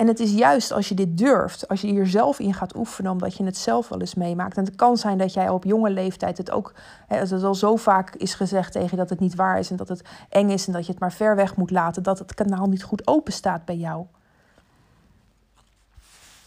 En 0.00 0.06
het 0.06 0.20
is 0.20 0.32
juist 0.32 0.72
als 0.72 0.88
je 0.88 0.94
dit 0.94 1.18
durft, 1.18 1.68
als 1.68 1.80
je 1.80 1.86
hier 1.86 2.06
zelf 2.06 2.38
in 2.38 2.54
gaat 2.54 2.76
oefenen, 2.76 3.12
omdat 3.12 3.36
je 3.36 3.44
het 3.44 3.56
zelf 3.56 3.88
wel 3.88 4.00
eens 4.00 4.14
meemaakt. 4.14 4.56
En 4.56 4.64
het 4.64 4.76
kan 4.76 4.96
zijn 4.96 5.18
dat 5.18 5.32
jij 5.32 5.48
op 5.48 5.64
jonge 5.64 5.90
leeftijd 5.90 6.38
het 6.38 6.50
ook, 6.50 6.74
als 7.08 7.30
het 7.30 7.42
al 7.42 7.54
zo 7.54 7.76
vaak 7.76 8.14
is 8.14 8.34
gezegd 8.34 8.72
tegen 8.72 8.88
je 8.90 8.96
dat 8.96 9.10
het 9.10 9.20
niet 9.20 9.34
waar 9.34 9.58
is 9.58 9.70
en 9.70 9.76
dat 9.76 9.88
het 9.88 10.02
eng 10.28 10.48
is 10.48 10.66
en 10.66 10.72
dat 10.72 10.86
je 10.86 10.90
het 10.90 11.00
maar 11.00 11.12
ver 11.12 11.36
weg 11.36 11.56
moet 11.56 11.70
laten, 11.70 12.02
dat 12.02 12.18
het 12.18 12.34
kanaal 12.34 12.66
niet 12.66 12.82
goed 12.82 13.06
open 13.06 13.32
staat 13.32 13.64
bij 13.64 13.76
jou. 13.76 14.04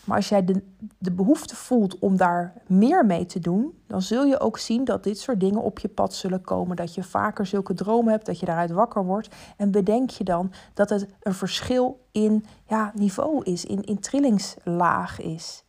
Maar 0.04 0.18
als 0.18 0.30
jij 0.30 0.46
de, 0.46 0.64
de 0.98 1.12
behoefte 1.12 1.56
voelt 1.56 2.00
om 2.00 2.18
daar 2.18 2.54
meer 2.68 3.06
mee 3.06 3.26
te 3.26 3.40
doen, 3.40 3.78
dan 3.88 4.02
zul 4.02 4.26
je 4.26 4.40
ook 4.40 4.58
zien 4.58 4.84
dat 4.84 5.04
dit 5.04 5.20
soort 5.20 5.40
dingen 5.40 5.62
op 5.62 5.80
je 5.80 5.88
pad 5.88 6.14
zullen 6.14 6.42
komen. 6.42 6.76
Dat 6.76 6.94
je 6.94 7.04
vaker 7.04 7.46
zulke 7.46 7.74
dromen 7.74 8.12
hebt, 8.12 8.26
dat 8.26 8.40
je 8.40 8.46
daaruit 8.46 8.72
wakker 8.72 9.06
wordt. 9.06 9.36
En 9.58 9.72
bedenk 9.72 10.10
je 10.10 10.24
dan 10.24 10.52
dat 10.74 10.90
het 10.90 11.08
een 11.22 11.34
verschil 11.34 12.06
in 12.12 12.46
ja, 12.68 12.92
niveau 12.96 13.44
is, 13.44 13.66
in, 13.66 13.82
in 13.84 14.00
trillingslaag 14.00 15.22
is. 15.22 15.64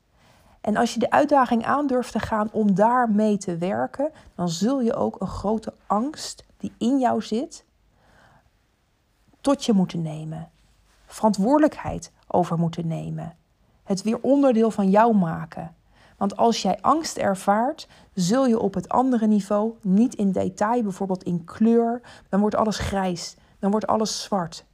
En 0.60 0.76
als 0.76 0.94
je 0.94 1.00
de 1.00 1.10
uitdaging 1.10 1.64
aandurft 1.64 2.12
te 2.12 2.18
gaan 2.18 2.48
om 2.52 2.74
daar 2.74 3.10
mee 3.10 3.36
te 3.36 3.56
werken, 3.56 4.10
dan 4.34 4.48
zul 4.48 4.80
je 4.80 4.94
ook 4.94 5.20
een 5.20 5.26
grote 5.26 5.74
angst 5.86 6.44
die 6.56 6.72
in 6.78 6.98
jou 6.98 7.22
zit, 7.22 7.64
tot 9.40 9.64
je 9.64 9.72
moeten 9.72 10.02
nemen. 10.02 10.50
Verantwoordelijkheid 11.06 12.12
over 12.26 12.58
moeten 12.58 12.86
nemen 12.86 13.36
het 13.84 14.02
weer 14.02 14.18
onderdeel 14.20 14.70
van 14.70 14.90
jou 14.90 15.14
maken. 15.14 15.74
Want 16.16 16.36
als 16.36 16.62
jij 16.62 16.78
angst 16.80 17.16
ervaart, 17.16 17.88
zul 18.14 18.46
je 18.46 18.58
op 18.58 18.74
het 18.74 18.88
andere 18.88 19.26
niveau, 19.26 19.72
niet 19.80 20.14
in 20.14 20.32
detail, 20.32 20.82
bijvoorbeeld 20.82 21.22
in 21.22 21.44
kleur, 21.44 22.00
dan 22.28 22.40
wordt 22.40 22.54
alles 22.54 22.78
grijs, 22.78 23.36
dan 23.58 23.70
wordt 23.70 23.86
alles 23.86 24.22
zwart. 24.22 24.64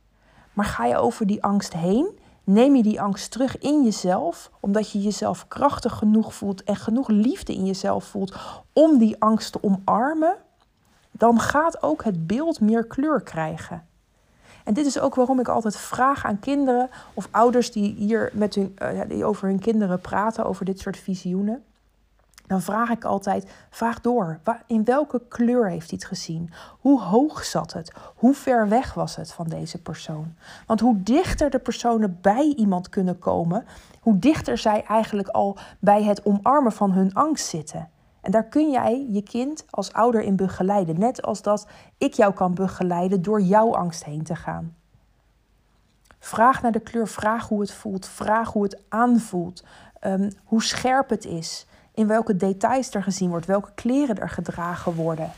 Maar 0.53 0.65
ga 0.65 0.87
je 0.87 0.97
over 0.97 1.27
die 1.27 1.43
angst 1.43 1.73
heen, 1.73 2.19
neem 2.45 2.77
je 2.77 2.83
die 2.83 3.01
angst 3.01 3.31
terug 3.31 3.59
in 3.59 3.85
jezelf, 3.85 4.51
omdat 4.61 4.91
je 4.91 5.01
jezelf 5.01 5.49
krachtig 5.49 5.95
genoeg 5.95 6.35
voelt 6.35 6.65
en 6.65 6.77
genoeg 6.77 7.09
liefde 7.09 7.55
in 7.55 7.67
jezelf 7.67 8.05
voelt 8.05 8.35
om 8.73 8.99
die 8.99 9.17
angst 9.19 9.53
te 9.53 9.63
omarmen, 9.63 10.37
dan 11.11 11.41
gaat 11.41 11.83
ook 11.83 12.05
het 12.05 12.27
beeld 12.27 12.61
meer 12.61 12.87
kleur 12.87 13.23
krijgen. 13.23 13.89
En 14.71 14.77
dit 14.77 14.87
is 14.87 15.01
ook 15.01 15.15
waarom 15.15 15.41
ik 15.41 15.49
altijd 15.49 15.77
vraag 15.77 16.25
aan 16.25 16.39
kinderen 16.39 16.91
of 17.15 17.29
ouders 17.31 17.73
die 17.73 17.95
hier 17.95 18.31
met 18.33 18.55
hun, 18.55 18.77
uh, 18.83 19.01
die 19.09 19.25
over 19.25 19.49
hun 19.49 19.59
kinderen 19.59 20.01
praten, 20.01 20.45
over 20.45 20.65
dit 20.65 20.79
soort 20.79 20.97
visioenen. 20.97 21.65
Dan 22.47 22.63
vraag 22.63 22.91
ik 22.91 23.05
altijd, 23.05 23.51
vraag 23.71 24.01
door. 24.01 24.39
In 24.67 24.85
welke 24.85 25.23
kleur 25.29 25.69
heeft 25.69 25.91
hij 25.91 25.99
het 26.01 26.09
gezien? 26.09 26.51
Hoe 26.81 27.01
hoog 27.01 27.45
zat 27.45 27.73
het? 27.73 27.93
Hoe 28.15 28.35
ver 28.35 28.69
weg 28.69 28.95
was 28.95 29.17
het 29.17 29.33
van 29.33 29.49
deze 29.49 29.79
persoon? 29.79 30.35
Want 30.67 30.81
hoe 30.81 31.03
dichter 31.03 31.51
de 31.51 31.59
personen 31.59 32.19
bij 32.21 32.55
iemand 32.57 32.89
kunnen 32.89 33.19
komen, 33.19 33.67
hoe 34.01 34.19
dichter 34.19 34.59
zij 34.59 34.85
eigenlijk 34.85 35.29
al 35.29 35.57
bij 35.79 36.03
het 36.03 36.25
omarmen 36.25 36.73
van 36.73 36.93
hun 36.93 37.15
angst 37.15 37.47
zitten. 37.47 37.89
En 38.21 38.31
daar 38.31 38.45
kun 38.45 38.71
jij 38.71 39.07
je 39.09 39.23
kind 39.23 39.65
als 39.71 39.93
ouder 39.93 40.23
in 40.23 40.37
begeleiden. 40.37 40.99
Net 40.99 41.23
als 41.23 41.43
dat 41.43 41.67
ik 41.99 42.15
jou 42.15 42.33
kan 42.33 42.55
begeleiden 42.55 43.23
door 43.23 43.41
jouw 43.41 43.75
angst 43.75 44.05
heen 44.05 44.23
te 44.23 44.37
gaan. 44.37 44.75
Vraag 46.19 46.63
naar 46.63 46.73
de 46.73 46.81
kleur, 46.81 47.09
vraag 47.09 47.49
hoe 47.49 47.61
het 47.61 47.73
voelt, 47.73 48.07
vraag 48.07 48.53
hoe 48.53 48.63
het 48.63 48.81
aanvoelt, 48.89 49.65
um, 50.01 50.31
hoe 50.45 50.63
scherp 50.63 51.09
het 51.09 51.25
is, 51.25 51.67
in 51.95 52.07
welke 52.07 52.37
details 52.37 52.95
er 52.95 53.03
gezien 53.03 53.31
wordt, 53.31 53.47
welke 53.47 53.71
kleren 53.75 54.19
er 54.19 54.29
gedragen 54.29 54.95
worden 54.95 55.31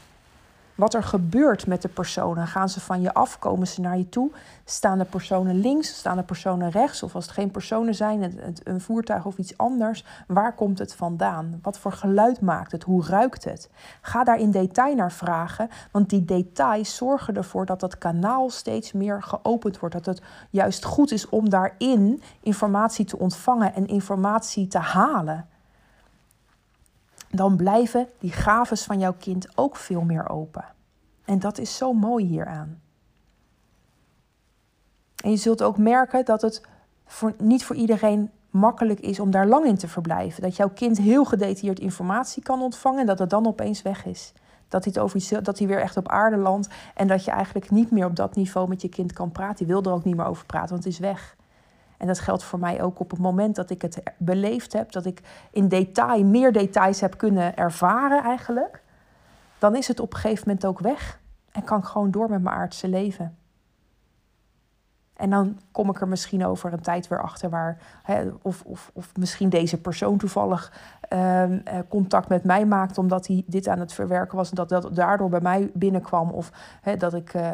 wat 0.83 0.95
er 0.95 1.03
gebeurt 1.03 1.67
met 1.67 1.83
de 1.83 1.89
personen. 1.89 2.47
Gaan 2.47 2.69
ze 2.69 2.81
van 2.81 3.01
je 3.01 3.15
af? 3.15 3.39
Komen 3.39 3.67
ze 3.67 3.81
naar 3.81 3.99
je 3.99 4.09
toe? 4.09 4.31
Staan 4.65 4.99
de 4.99 5.05
personen 5.05 5.61
links? 5.61 5.97
Staan 5.97 6.17
de 6.17 6.23
personen 6.23 6.71
rechts? 6.71 7.03
Of 7.03 7.15
als 7.15 7.25
het 7.25 7.35
geen 7.35 7.51
personen 7.51 7.95
zijn, 7.95 8.41
een 8.65 8.81
voertuig 8.81 9.25
of 9.25 9.39
iets 9.39 9.59
anders, 9.59 10.05
waar 10.27 10.55
komt 10.55 10.79
het 10.79 10.95
vandaan? 10.95 11.59
Wat 11.63 11.79
voor 11.79 11.93
geluid 11.93 12.41
maakt 12.41 12.73
het? 12.73 12.83
Hoe 12.83 13.07
ruikt 13.07 13.45
het? 13.45 13.71
Ga 14.01 14.25
daar 14.25 14.39
in 14.39 14.51
detail 14.51 14.95
naar 14.95 15.13
vragen, 15.13 15.69
want 15.91 16.11
die 16.11 16.25
details 16.25 16.97
zorgen 16.97 17.37
ervoor 17.37 17.67
dat 17.67 17.81
dat 17.81 17.99
kanaal 17.99 18.51
steeds 18.51 18.93
meer 18.93 19.23
geopend 19.23 19.79
wordt. 19.79 19.95
Dat 19.95 20.07
het 20.07 20.23
juist 20.51 20.85
goed 20.85 21.13
is 21.13 21.29
om 21.29 21.49
daarin 21.49 22.23
informatie 22.41 23.05
te 23.05 23.19
ontvangen 23.19 23.75
en 23.75 23.87
informatie 23.87 24.67
te 24.67 24.79
halen 24.79 25.47
dan 27.33 27.57
blijven 27.57 28.09
die 28.19 28.33
gaves 28.33 28.85
van 28.85 28.99
jouw 28.99 29.15
kind 29.19 29.49
ook 29.55 29.77
veel 29.77 30.03
meer 30.03 30.29
open. 30.29 30.65
En 31.25 31.39
dat 31.39 31.59
is 31.59 31.77
zo 31.77 31.93
mooi 31.93 32.25
hieraan. 32.25 32.81
En 35.17 35.31
je 35.31 35.37
zult 35.37 35.63
ook 35.63 35.79
merken 35.79 36.25
dat 36.25 36.43
het 36.43 36.63
voor, 37.07 37.35
niet 37.39 37.65
voor 37.65 37.77
iedereen 37.77 38.31
makkelijk 38.51 39.01
is 39.01 39.21
om 39.21 39.31
daar 39.31 39.47
lang 39.47 39.65
in 39.67 39.77
te 39.77 39.89
verblijven. 39.89 40.43
Dat 40.43 40.57
jouw 40.57 40.71
kind 40.71 40.99
heel 40.99 41.25
gedetailleerd 41.25 41.81
informatie 41.81 42.43
kan 42.43 42.63
ontvangen 42.63 43.01
en 43.01 43.07
dat 43.07 43.19
het 43.19 43.31
dan 43.31 43.47
opeens 43.47 43.83
weg 43.83 44.07
is. 44.07 44.33
Dat 44.69 44.85
hij, 44.85 45.03
over 45.03 45.43
dat 45.43 45.59
hij 45.59 45.67
weer 45.67 45.81
echt 45.81 45.97
op 45.97 46.09
aarde 46.09 46.37
landt 46.37 46.69
en 46.95 47.07
dat 47.07 47.25
je 47.25 47.31
eigenlijk 47.31 47.71
niet 47.71 47.91
meer 47.91 48.07
op 48.07 48.17
dat 48.17 48.37
niveau 48.37 48.69
met 48.69 48.83
je 48.83 48.89
kind 48.89 49.13
kan 49.13 49.33
praten. 49.33 49.57
Die 49.57 49.67
wil 49.67 49.83
er 49.83 49.93
ook 49.93 50.05
niet 50.05 50.17
meer 50.17 50.27
over 50.27 50.47
praten, 50.47 50.71
want 50.71 50.85
het 50.85 50.93
is 50.93 50.99
weg. 50.99 51.37
En 52.03 52.09
dat 52.09 52.19
geldt 52.19 52.45
voor 52.45 52.59
mij 52.59 52.83
ook 52.83 53.01
op 53.01 53.11
het 53.11 53.21
moment 53.21 53.57
dat 53.57 53.71
ik 53.71 53.83
het 53.83 54.03
beleefd 54.19 54.73
heb, 54.73 54.93
dat 54.93 55.05
ik 55.05 55.21
in 55.51 55.69
detail 55.69 56.25
meer 56.25 56.53
details 56.53 57.01
heb 57.01 57.17
kunnen 57.19 57.57
ervaren 57.57 58.23
eigenlijk. 58.23 58.83
Dan 59.59 59.77
is 59.77 59.89
het 59.89 60.01
op 60.01 60.13
een 60.13 60.19
gegeven 60.19 60.45
moment 60.47 60.67
ook 60.67 60.79
weg 60.79 61.21
en 61.53 61.65
kan 61.65 61.79
ik 61.79 61.85
gewoon 61.85 62.11
door 62.11 62.31
met 62.31 62.43
mijn 62.43 62.57
aardse 62.57 62.89
leven. 62.89 63.37
En 65.17 65.31
dan 65.31 65.59
kom 65.73 65.91
ik 65.91 66.01
er 66.01 66.09
misschien 66.09 66.47
over 66.47 66.73
een 66.73 66.81
tijd 66.81 67.09
weer 67.09 67.23
achter 67.23 67.51
waar, 67.51 67.79
hè, 68.03 68.31
of, 68.43 68.63
of, 68.65 68.91
of 68.95 69.17
misschien 69.17 69.49
deze 69.49 69.81
persoon 69.81 70.19
toevallig 70.19 70.73
ehm, 71.09 71.61
eh, 71.65 71.79
contact 71.89 72.29
met 72.29 72.45
mij 72.45 72.67
maakt 72.67 72.99
omdat 72.99 73.27
hij 73.27 73.43
dit 73.47 73.69
aan 73.69 73.81
het 73.81 73.93
verwerken 73.93 74.37
was 74.37 74.49
en 74.49 74.57
dat 74.57 74.69
dat 74.69 74.95
daardoor 74.95 75.29
bij 75.29 75.41
mij 75.41 75.71
binnenkwam. 75.75 76.31
Of 76.31 76.53
hè, 76.81 76.97
dat, 76.97 77.15
ik, 77.15 77.35
uh, 77.35 77.51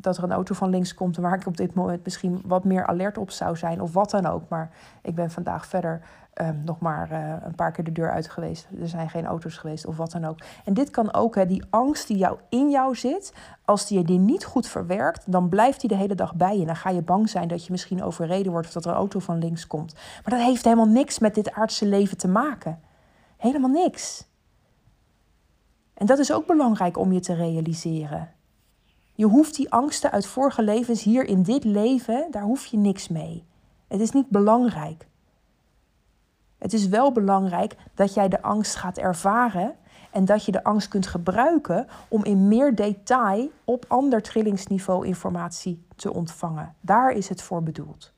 dat 0.00 0.16
er 0.16 0.22
een 0.22 0.32
auto 0.32 0.54
van 0.54 0.70
links 0.70 0.94
komt 0.94 1.16
waar 1.16 1.34
ik 1.34 1.46
op 1.46 1.56
dit 1.56 1.74
moment 1.74 2.04
misschien 2.04 2.42
wat 2.44 2.64
meer 2.64 2.86
alert 2.86 3.18
op 3.18 3.30
zou 3.30 3.56
zijn 3.56 3.80
of 3.80 3.92
wat 3.92 4.10
dan 4.10 4.26
ook. 4.26 4.48
Maar 4.48 4.70
ik 5.02 5.14
ben 5.14 5.30
vandaag 5.30 5.66
verder 5.66 6.00
Ehm, 6.40 6.64
nog 6.64 6.78
maar 6.78 7.12
uh, 7.12 7.34
een 7.42 7.54
paar 7.54 7.72
keer 7.72 7.84
de 7.84 7.92
deur 7.92 8.10
uit 8.10 8.28
geweest. 8.28 8.68
Er 8.80 8.88
zijn 8.88 9.10
geen 9.10 9.26
auto's 9.26 9.56
geweest 9.56 9.86
of 9.86 9.96
wat 9.96 10.10
dan 10.10 10.24
ook. 10.24 10.38
En 10.64 10.74
dit 10.74 10.90
kan 10.90 11.14
ook, 11.14 11.34
hè, 11.34 11.46
die 11.46 11.62
angst 11.70 12.06
die 12.06 12.16
jou 12.16 12.38
in 12.48 12.70
jou 12.70 12.94
zit, 12.96 13.32
als 13.64 13.86
die 13.86 13.98
je 13.98 14.04
die 14.04 14.18
niet 14.18 14.44
goed 14.44 14.66
verwerkt, 14.66 15.32
dan 15.32 15.48
blijft 15.48 15.80
die 15.80 15.88
de 15.88 15.96
hele 15.96 16.14
dag 16.14 16.34
bij 16.34 16.58
je. 16.58 16.66
Dan 16.66 16.76
ga 16.76 16.90
je 16.90 17.02
bang 17.02 17.28
zijn 17.28 17.48
dat 17.48 17.64
je 17.64 17.72
misschien 17.72 18.02
overreden 18.02 18.52
wordt 18.52 18.66
of 18.66 18.72
dat 18.72 18.84
er 18.84 18.90
een 18.90 18.96
auto 18.96 19.18
van 19.18 19.38
links 19.38 19.66
komt. 19.66 19.94
Maar 19.94 20.38
dat 20.38 20.46
heeft 20.46 20.64
helemaal 20.64 20.88
niks 20.88 21.18
met 21.18 21.34
dit 21.34 21.52
aardse 21.52 21.86
leven 21.86 22.16
te 22.16 22.28
maken. 22.28 22.80
Helemaal 23.36 23.70
niks. 23.70 24.28
En 25.94 26.06
dat 26.06 26.18
is 26.18 26.32
ook 26.32 26.46
belangrijk 26.46 26.98
om 26.98 27.12
je 27.12 27.20
te 27.20 27.34
realiseren. 27.34 28.28
Je 29.20 29.26
hoeft 29.26 29.56
die 29.56 29.70
angsten 29.70 30.10
uit 30.10 30.26
vorige 30.26 30.62
levens 30.62 31.02
hier 31.02 31.24
in 31.24 31.42
dit 31.42 31.64
leven, 31.64 32.26
daar 32.30 32.42
hoef 32.42 32.66
je 32.66 32.76
niks 32.76 33.08
mee. 33.08 33.44
Het 33.88 34.00
is 34.00 34.10
niet 34.10 34.28
belangrijk. 34.28 35.06
Het 36.58 36.72
is 36.72 36.88
wel 36.88 37.12
belangrijk 37.12 37.76
dat 37.94 38.14
jij 38.14 38.28
de 38.28 38.42
angst 38.42 38.74
gaat 38.76 38.98
ervaren 38.98 39.74
en 40.10 40.24
dat 40.24 40.44
je 40.44 40.52
de 40.52 40.64
angst 40.64 40.88
kunt 40.88 41.06
gebruiken 41.06 41.86
om 42.08 42.24
in 42.24 42.48
meer 42.48 42.74
detail 42.74 43.50
op 43.64 43.84
ander 43.88 44.22
trillingsniveau 44.22 45.06
informatie 45.06 45.82
te 45.96 46.12
ontvangen. 46.12 46.74
Daar 46.80 47.10
is 47.10 47.28
het 47.28 47.42
voor 47.42 47.62
bedoeld. 47.62 48.12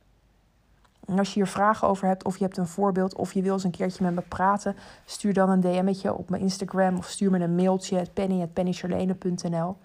En 1.06 1.18
als 1.18 1.28
je 1.28 1.34
hier 1.34 1.46
vragen 1.46 1.88
over 1.88 2.06
hebt, 2.06 2.24
of 2.24 2.36
je 2.36 2.44
hebt 2.44 2.56
een 2.56 2.66
voorbeeld, 2.66 3.14
of 3.14 3.32
je 3.32 3.42
wil 3.42 3.52
eens 3.52 3.64
een 3.64 3.70
keertje 3.70 4.04
met 4.04 4.14
me 4.14 4.20
praten, 4.20 4.76
stuur 5.04 5.32
dan 5.32 5.50
een 5.50 5.60
DM'tje 5.60 6.14
op 6.14 6.30
mijn 6.30 6.42
Instagram 6.42 6.96
of 6.96 7.08
stuur 7.08 7.30
me 7.30 7.38
een 7.38 7.54
mailtje, 7.54 8.06
penny.pennycharlene.nl. 8.14 9.76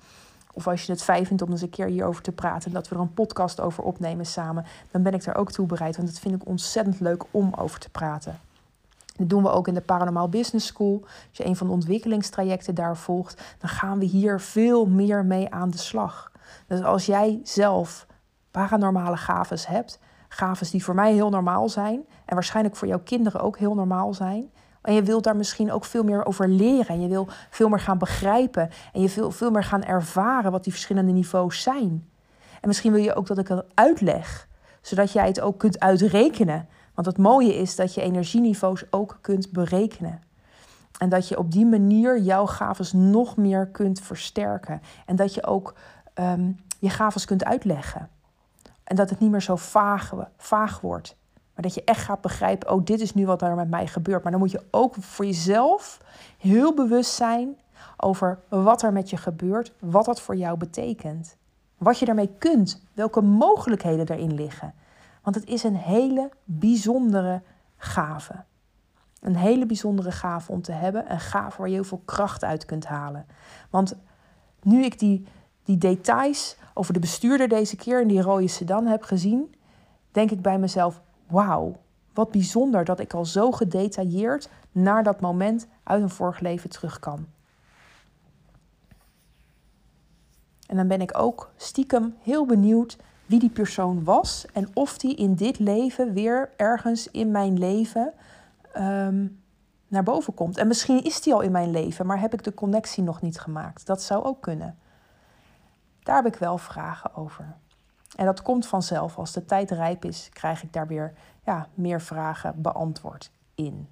Of 0.58 0.68
als 0.68 0.84
je 0.84 0.92
het 0.92 1.04
fijn 1.04 1.26
vindt 1.26 1.42
om 1.42 1.52
eens 1.52 1.62
een 1.62 1.70
keer 1.70 1.86
hierover 1.86 2.22
te 2.22 2.32
praten 2.32 2.68
en 2.68 2.74
dat 2.74 2.88
we 2.88 2.96
er 2.96 3.02
een 3.02 3.14
podcast 3.14 3.60
over 3.60 3.84
opnemen 3.84 4.26
samen, 4.26 4.66
dan 4.92 5.04
ben 5.04 5.14
ik 5.14 5.24
er 5.24 5.36
ook 5.36 5.52
toe 5.52 5.66
bereid, 5.66 5.96
want 5.96 6.08
dat 6.08 6.20
vind 6.20 6.36
ik 6.36 6.48
ontzettend 6.48 7.00
leuk 7.00 7.24
om 7.32 7.54
over 7.58 7.80
te 7.80 7.90
praten. 7.90 8.40
Dat 9.16 9.30
doen 9.30 9.44
we 9.44 9.50
ook 9.50 9.68
in 9.68 9.74
de 9.74 9.82
Paranormaal 9.82 10.30
Business 10.30 10.68
School. 10.68 11.02
Als 11.04 11.38
je 11.38 11.46
een 11.46 11.56
van 11.56 11.68
de 11.68 11.74
ontwikkelingstrajecten 11.74 12.76
daar 12.76 12.98
volgt, 12.98 13.42
dan 13.58 13.70
gaan 13.70 14.00
we 14.00 14.06
hier 14.06 14.40
veel 14.40 14.86
meer 14.86 15.26
mee 15.26 15.54
aan 15.54 15.70
de 15.70 15.78
slag. 15.78 16.32
Dus 16.68 16.82
als 16.84 17.06
jij 17.06 17.40
zelf 17.44 18.06
paranormale 18.52 19.18
gaves 19.18 19.68
hebt, 19.68 20.00
gaves 20.28 20.72
die 20.72 20.84
voor 20.84 20.96
mij 20.96 21.14
heel 21.14 21.30
normaal 21.30 21.70
zijn 21.70 22.06
en 22.26 22.34
waarschijnlijk 22.34 22.76
voor 22.76 22.88
jouw 22.88 23.02
kinderen 23.04 23.42
ook 23.42 23.58
heel 23.58 23.76
normaal 23.76 24.14
zijn. 24.14 24.52
En 24.88 24.94
je 24.94 25.04
wilt 25.04 25.24
daar 25.24 25.36
misschien 25.36 25.72
ook 25.72 25.86
veel 25.86 26.04
meer 26.04 26.26
over 26.26 26.50
leren. 26.50 26.88
En 26.88 27.02
je 27.02 27.08
wil 27.08 27.28
veel 27.50 27.70
meer 27.70 27.80
gaan 27.80 27.98
begrijpen. 27.98 28.70
En 28.94 29.02
je 29.02 29.10
wil 29.16 29.32
veel 29.32 29.52
meer 29.52 29.64
gaan 29.64 29.84
ervaren 29.84 30.52
wat 30.52 30.64
die 30.64 30.74
verschillende 30.74 31.12
niveaus 31.12 31.62
zijn. 31.62 32.10
En 32.62 32.68
misschien 32.68 32.92
wil 32.92 33.04
je 33.04 33.16
ook 33.16 33.28
dat 33.28 33.38
ik 33.38 33.48
het 33.48 33.66
uitleg, 33.74 34.48
zodat 34.82 35.12
jij 35.12 35.28
het 35.28 35.42
ook 35.42 35.58
kunt 35.58 35.80
uitrekenen. 35.80 36.68
Want 36.94 37.08
het 37.08 37.18
mooie 37.18 37.56
is 37.56 37.76
dat 37.76 37.94
je 37.94 38.02
energieniveaus 38.02 38.84
ook 38.90 39.18
kunt 39.22 39.52
berekenen. 39.52 40.22
En 40.98 41.10
dat 41.10 41.28
je 41.28 41.38
op 41.38 41.52
die 41.52 41.66
manier 41.66 42.20
jouw 42.20 42.46
gaves 42.46 42.94
nog 42.94 43.38
meer 43.38 43.68
kunt 43.68 44.02
versterken. 44.02 44.82
En 45.06 45.16
dat 45.16 45.34
je 45.34 45.46
ook 45.46 45.74
um, 46.16 46.60
je 46.80 46.90
gaves 46.90 47.26
kunt 47.26 47.46
uitleggen. 47.46 48.10
En 48.84 48.96
dat 48.96 49.10
het 49.10 49.20
niet 49.20 49.32
meer 49.32 49.42
zo 49.42 49.56
vaag, 49.56 50.14
vaag 50.38 50.82
wordt. 50.82 51.16
Maar 51.58 51.66
dat 51.66 51.76
je 51.76 51.84
echt 51.84 52.04
gaat 52.04 52.22
begrijpen, 52.22 52.72
oh, 52.72 52.86
dit 52.86 53.00
is 53.00 53.14
nu 53.14 53.26
wat 53.26 53.42
er 53.42 53.56
met 53.56 53.70
mij 53.70 53.88
gebeurt. 53.88 54.24
Maar 54.24 54.32
dan 54.32 54.42
moet 54.42 54.52
je 54.52 54.64
ook 54.72 54.96
voor 55.00 55.26
jezelf 55.26 56.02
heel 56.38 56.74
bewust 56.74 57.12
zijn 57.12 57.58
over 57.98 58.40
wat 58.50 58.82
er 58.82 58.94
met 58.94 59.10
je 59.10 59.18
gebeurt, 59.18 59.74
wat 59.80 60.06
dat 60.06 60.22
voor 60.22 60.36
jou 60.36 60.58
betekent. 60.58 61.38
Wat 61.78 62.00
je 62.00 62.06
daarmee 62.06 62.36
kunt, 62.38 62.82
welke 62.94 63.22
mogelijkheden 63.22 64.10
erin 64.10 64.34
liggen. 64.34 64.74
Want 65.22 65.36
het 65.36 65.46
is 65.46 65.64
een 65.64 65.76
hele 65.76 66.30
bijzondere 66.44 67.42
gave. 67.78 68.44
Een 69.22 69.36
hele 69.36 69.66
bijzondere 69.66 70.12
gave 70.12 70.52
om 70.52 70.62
te 70.62 70.72
hebben. 70.72 71.12
Een 71.12 71.20
gave 71.20 71.58
waar 71.58 71.68
je 71.68 71.74
heel 71.74 71.84
veel 71.84 72.02
kracht 72.06 72.44
uit 72.44 72.66
kunt 72.66 72.86
halen. 72.86 73.26
Want 73.70 73.96
nu 74.62 74.84
ik 74.84 75.00
die, 75.00 75.28
die 75.64 75.78
details 75.78 76.58
over 76.74 76.94
de 76.94 77.00
bestuurder 77.00 77.48
deze 77.48 77.76
keer 77.76 78.02
in 78.02 78.08
die 78.08 78.22
rode 78.22 78.48
sedan 78.48 78.86
heb 78.86 79.04
gezien, 79.04 79.56
denk 80.12 80.32
ik 80.32 80.42
bij 80.42 80.60
mezelf: 80.60 81.02
wauw, 81.28 81.76
wat 82.14 82.32
bijzonder 82.32 82.86
dat 82.86 83.00
ik 83.00 83.14
al 83.14 83.26
zo 83.26 83.52
gedetailleerd 83.52 84.50
naar 84.72 85.04
dat 85.04 85.20
moment 85.20 85.68
uit 85.84 86.02
een 86.02 86.10
vorig 86.10 86.40
leven 86.40 86.70
terug 86.70 87.00
kan. 87.00 87.28
En 90.68 90.76
dan 90.76 90.88
ben 90.88 91.02
ik 91.02 91.18
ook 91.18 91.52
stiekem 91.56 92.16
heel 92.22 92.46
benieuwd 92.46 92.98
wie 93.26 93.40
die 93.40 93.50
persoon 93.50 94.04
was 94.04 94.46
en 94.54 94.70
of 94.74 94.98
die 94.98 95.16
in 95.16 95.36
dit 95.36 95.60
leven 95.60 96.14
weer 96.14 96.50
ergens 96.56 97.12
in 97.12 97.32
mijn 97.32 97.60
leven 97.60 98.14
ehm, 98.74 99.28
naar 99.88 100.04
boven 100.04 100.34
komt. 100.34 100.58
En 100.58 100.68
misschien 100.68 101.04
is 101.04 101.22
die 101.22 101.34
al 101.34 101.42
in 101.42 101.52
mijn 101.52 101.72
leven, 101.72 102.06
maar 102.06 102.20
heb 102.20 102.34
ik 102.34 102.44
de 102.44 102.54
connectie 102.54 103.04
nog 103.04 103.22
niet 103.22 103.40
gemaakt. 103.40 103.86
Dat 103.86 104.02
zou 104.02 104.24
ook 104.24 104.42
kunnen. 104.42 104.78
Daar 106.04 106.16
heb 106.16 106.34
ik 106.34 106.40
wel 106.40 106.58
vragen 106.58 107.16
over. 107.16 107.56
En 108.18 108.26
dat 108.26 108.42
komt 108.42 108.68
vanzelf. 108.68 109.18
Als 109.18 109.32
de 109.32 109.46
tijd 109.46 109.72
rijp 109.72 110.06
is, 110.06 110.30
krijg 110.34 110.64
ik 110.64 110.74
daar 110.74 110.88
weer 110.88 111.14
ja, 111.46 111.68
meer 111.74 112.02
vragen 112.02 112.62
beantwoord 112.62 113.32
in. 113.56 113.88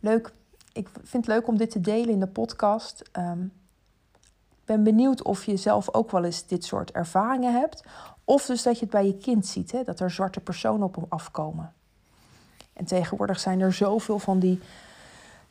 Leuk. 0.00 0.32
Ik 0.72 0.88
vind 1.02 1.26
het 1.26 1.34
leuk 1.34 1.48
om 1.48 1.56
dit 1.56 1.70
te 1.70 1.80
delen 1.80 2.08
in 2.08 2.20
de 2.20 2.26
podcast. 2.26 3.10
Um, 3.12 3.52
ik 4.48 4.64
ben 4.64 4.82
benieuwd 4.82 5.22
of 5.22 5.44
je 5.44 5.56
zelf 5.56 5.94
ook 5.94 6.10
wel 6.10 6.24
eens 6.24 6.46
dit 6.46 6.64
soort 6.64 6.90
ervaringen 6.90 7.52
hebt. 7.52 7.84
Of 8.24 8.46
dus 8.46 8.62
dat 8.62 8.74
je 8.74 8.80
het 8.80 8.90
bij 8.90 9.06
je 9.06 9.16
kind 9.16 9.46
ziet, 9.46 9.72
hè, 9.72 9.82
dat 9.84 10.00
er 10.00 10.10
zwarte 10.10 10.40
personen 10.40 10.86
op 10.86 10.94
hem 10.94 11.06
afkomen. 11.08 11.72
En 12.72 12.84
tegenwoordig 12.84 13.40
zijn 13.40 13.60
er 13.60 13.72
zoveel 13.72 14.18
van 14.18 14.38
die 14.38 14.60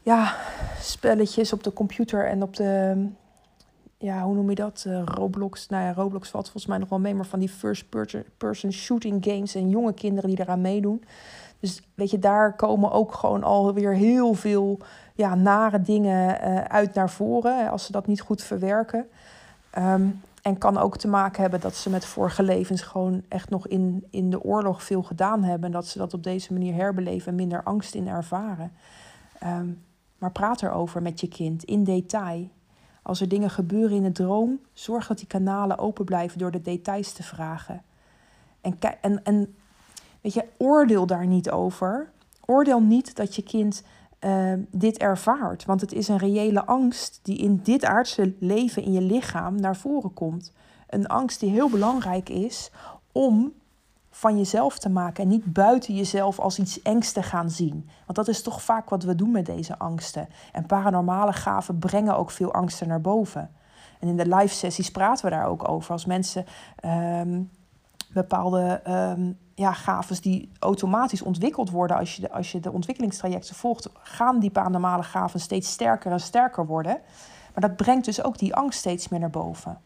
ja, 0.01 0.35
spelletjes 0.79 1.53
op 1.53 1.63
de 1.63 1.73
computer 1.73 2.27
en 2.27 2.43
op 2.43 2.55
de 2.55 3.05
ja, 3.97 4.23
hoe 4.23 4.35
noem 4.35 4.49
je 4.49 4.55
dat? 4.55 4.83
Uh, 4.87 5.01
Roblox. 5.05 5.67
Nou 5.67 5.83
ja, 5.83 5.93
Roblox 5.93 6.29
valt 6.29 6.43
volgens 6.43 6.65
mij 6.65 6.77
nog 6.77 6.89
wel 6.89 6.99
mee, 6.99 7.15
maar 7.15 7.25
van 7.25 7.39
die 7.39 7.49
first-person 7.49 8.71
shooting 8.71 9.23
games 9.25 9.55
en 9.55 9.69
jonge 9.69 9.93
kinderen 9.93 10.29
die 10.29 10.39
eraan 10.39 10.61
meedoen. 10.61 11.03
Dus 11.59 11.81
weet 11.93 12.11
je, 12.11 12.19
daar 12.19 12.55
komen 12.55 12.91
ook 12.91 13.13
gewoon 13.13 13.43
alweer 13.43 13.93
heel 13.93 14.33
veel 14.33 14.77
ja, 15.15 15.35
nare 15.35 15.81
dingen 15.81 16.29
uh, 16.29 16.61
uit 16.61 16.93
naar 16.93 17.09
voren 17.09 17.69
als 17.69 17.85
ze 17.85 17.91
dat 17.91 18.07
niet 18.07 18.21
goed 18.21 18.41
verwerken. 18.41 19.07
Um, 19.77 20.21
en 20.41 20.57
kan 20.57 20.77
ook 20.77 20.97
te 20.97 21.07
maken 21.07 21.41
hebben 21.41 21.59
dat 21.59 21.75
ze 21.75 21.89
met 21.89 22.05
vorige 22.05 22.43
levens 22.43 22.81
gewoon 22.81 23.23
echt 23.27 23.49
nog 23.49 23.67
in, 23.67 24.05
in 24.09 24.29
de 24.29 24.43
oorlog 24.43 24.83
veel 24.83 25.03
gedaan 25.03 25.43
hebben. 25.43 25.65
En 25.65 25.71
dat 25.71 25.87
ze 25.87 25.97
dat 25.97 26.13
op 26.13 26.23
deze 26.23 26.53
manier 26.53 26.73
herbeleven 26.73 27.27
en 27.27 27.35
minder 27.35 27.63
angst 27.63 27.95
in 27.95 28.07
ervaren. 28.07 28.71
Um, 29.43 29.83
maar 30.17 30.31
praat 30.31 30.61
erover 30.61 31.01
met 31.01 31.19
je 31.19 31.27
kind 31.27 31.63
in 31.63 31.83
detail. 31.83 32.49
Als 33.07 33.21
er 33.21 33.27
dingen 33.27 33.49
gebeuren 33.49 33.97
in 33.97 34.03
de 34.03 34.11
droom, 34.11 34.59
zorg 34.73 35.07
dat 35.07 35.17
die 35.17 35.27
kanalen 35.27 35.77
open 35.77 36.05
blijven 36.05 36.39
door 36.39 36.51
de 36.51 36.61
details 36.61 37.11
te 37.11 37.23
vragen. 37.23 37.83
En, 38.61 38.77
en, 39.01 39.23
en 39.23 39.55
weet 40.21 40.33
je, 40.33 40.45
oordeel 40.57 41.05
daar 41.05 41.27
niet 41.27 41.49
over. 41.49 42.11
Oordeel 42.45 42.81
niet 42.81 43.15
dat 43.15 43.35
je 43.35 43.43
kind 43.43 43.83
uh, 44.19 44.53
dit 44.71 44.97
ervaart, 44.97 45.65
want 45.65 45.81
het 45.81 45.93
is 45.93 46.07
een 46.07 46.17
reële 46.17 46.65
angst 46.65 47.19
die 47.23 47.37
in 47.37 47.59
dit 47.63 47.85
aardse 47.85 48.33
leven 48.39 48.83
in 48.83 48.91
je 48.91 49.01
lichaam 49.01 49.55
naar 49.55 49.75
voren 49.75 50.13
komt. 50.13 50.53
Een 50.89 51.07
angst 51.07 51.39
die 51.39 51.49
heel 51.49 51.69
belangrijk 51.69 52.29
is 52.29 52.71
om 53.11 53.53
van 54.17 54.37
jezelf 54.37 54.79
te 54.79 54.89
maken 54.89 55.23
en 55.23 55.29
niet 55.29 55.53
buiten 55.53 55.95
jezelf 55.95 56.39
als 56.39 56.59
iets 56.59 56.81
engs 56.81 57.11
te 57.11 57.23
gaan 57.23 57.49
zien. 57.49 57.89
Want 58.05 58.17
dat 58.17 58.27
is 58.27 58.41
toch 58.41 58.61
vaak 58.61 58.89
wat 58.89 59.03
we 59.03 59.15
doen 59.15 59.31
met 59.31 59.45
deze 59.45 59.77
angsten. 59.79 60.29
En 60.51 60.65
paranormale 60.65 61.33
gaven 61.33 61.79
brengen 61.79 62.17
ook 62.17 62.31
veel 62.31 62.53
angsten 62.53 62.87
naar 62.87 63.01
boven. 63.01 63.51
En 63.99 64.07
in 64.07 64.17
de 64.17 64.35
live 64.35 64.55
sessies 64.55 64.91
praten 64.91 65.25
we 65.25 65.31
daar 65.31 65.45
ook 65.45 65.69
over. 65.69 65.91
Als 65.91 66.05
mensen 66.05 66.45
um, 66.85 67.51
bepaalde 68.13 68.81
um, 68.87 69.37
ja, 69.55 69.73
gaves 69.73 70.21
die 70.21 70.51
automatisch 70.59 71.21
ontwikkeld 71.21 71.69
worden 71.69 71.97
als 71.97 72.15
je, 72.15 72.31
als 72.31 72.51
je 72.51 72.59
de 72.59 72.71
ontwikkelingstrajecten 72.71 73.55
volgt, 73.55 73.89
gaan 73.93 74.39
die 74.39 74.51
paranormale 74.51 75.03
gaven 75.03 75.39
steeds 75.39 75.71
sterker 75.71 76.11
en 76.11 76.19
sterker 76.19 76.65
worden. 76.65 76.99
Maar 77.53 77.69
dat 77.69 77.75
brengt 77.75 78.05
dus 78.05 78.23
ook 78.23 78.37
die 78.37 78.55
angst 78.55 78.79
steeds 78.79 79.07
meer 79.07 79.19
naar 79.19 79.29
boven. 79.29 79.77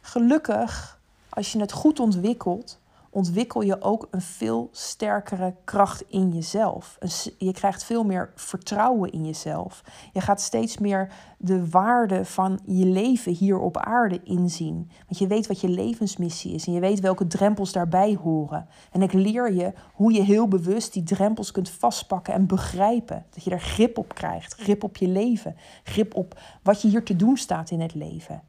Gelukkig, 0.00 1.00
als 1.28 1.52
je 1.52 1.60
het 1.60 1.72
goed 1.72 2.00
ontwikkelt, 2.00 2.80
ontwikkel 3.12 3.62
je 3.62 3.82
ook 3.82 4.08
een 4.10 4.20
veel 4.20 4.68
sterkere 4.72 5.54
kracht 5.64 6.04
in 6.08 6.30
jezelf. 6.30 6.98
Je 7.38 7.52
krijgt 7.52 7.84
veel 7.84 8.04
meer 8.04 8.32
vertrouwen 8.34 9.12
in 9.12 9.24
jezelf. 9.24 9.82
Je 10.12 10.20
gaat 10.20 10.40
steeds 10.40 10.78
meer 10.78 11.12
de 11.38 11.68
waarde 11.68 12.24
van 12.24 12.60
je 12.64 12.86
leven 12.86 13.32
hier 13.32 13.58
op 13.58 13.76
aarde 13.76 14.20
inzien. 14.22 14.90
Want 15.06 15.18
je 15.18 15.26
weet 15.26 15.46
wat 15.46 15.60
je 15.60 15.68
levensmissie 15.68 16.54
is 16.54 16.66
en 16.66 16.72
je 16.72 16.80
weet 16.80 17.00
welke 17.00 17.26
drempels 17.26 17.72
daarbij 17.72 18.18
horen. 18.22 18.68
En 18.92 19.02
ik 19.02 19.12
leer 19.12 19.52
je 19.52 19.72
hoe 19.92 20.12
je 20.12 20.22
heel 20.22 20.48
bewust 20.48 20.92
die 20.92 21.02
drempels 21.02 21.50
kunt 21.50 21.70
vastpakken 21.70 22.34
en 22.34 22.46
begrijpen. 22.46 23.26
Dat 23.30 23.44
je 23.44 23.50
er 23.50 23.60
grip 23.60 23.98
op 23.98 24.14
krijgt, 24.14 24.54
grip 24.54 24.84
op 24.84 24.96
je 24.96 25.08
leven, 25.08 25.56
grip 25.82 26.14
op 26.14 26.40
wat 26.62 26.82
je 26.82 26.88
hier 26.88 27.04
te 27.04 27.16
doen 27.16 27.36
staat 27.36 27.70
in 27.70 27.80
het 27.80 27.94
leven. 27.94 28.42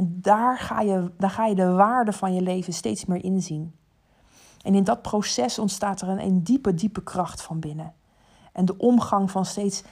En 0.00 0.18
daar 0.20 0.58
ga, 0.58 0.80
je, 0.80 1.10
daar 1.16 1.30
ga 1.30 1.46
je 1.46 1.54
de 1.54 1.70
waarde 1.70 2.12
van 2.12 2.34
je 2.34 2.40
leven 2.40 2.72
steeds 2.72 3.04
meer 3.04 3.24
inzien. 3.24 3.74
En 4.62 4.74
in 4.74 4.84
dat 4.84 5.02
proces 5.02 5.58
ontstaat 5.58 6.00
er 6.00 6.08
een, 6.08 6.42
diepe, 6.42 6.74
diepe 6.74 7.02
kracht 7.02 7.42
van 7.42 7.60
binnen. 7.60 7.94
En 8.52 8.64
de 8.64 8.78
omgang 8.78 9.30
van 9.30 9.44
steeds 9.44 9.82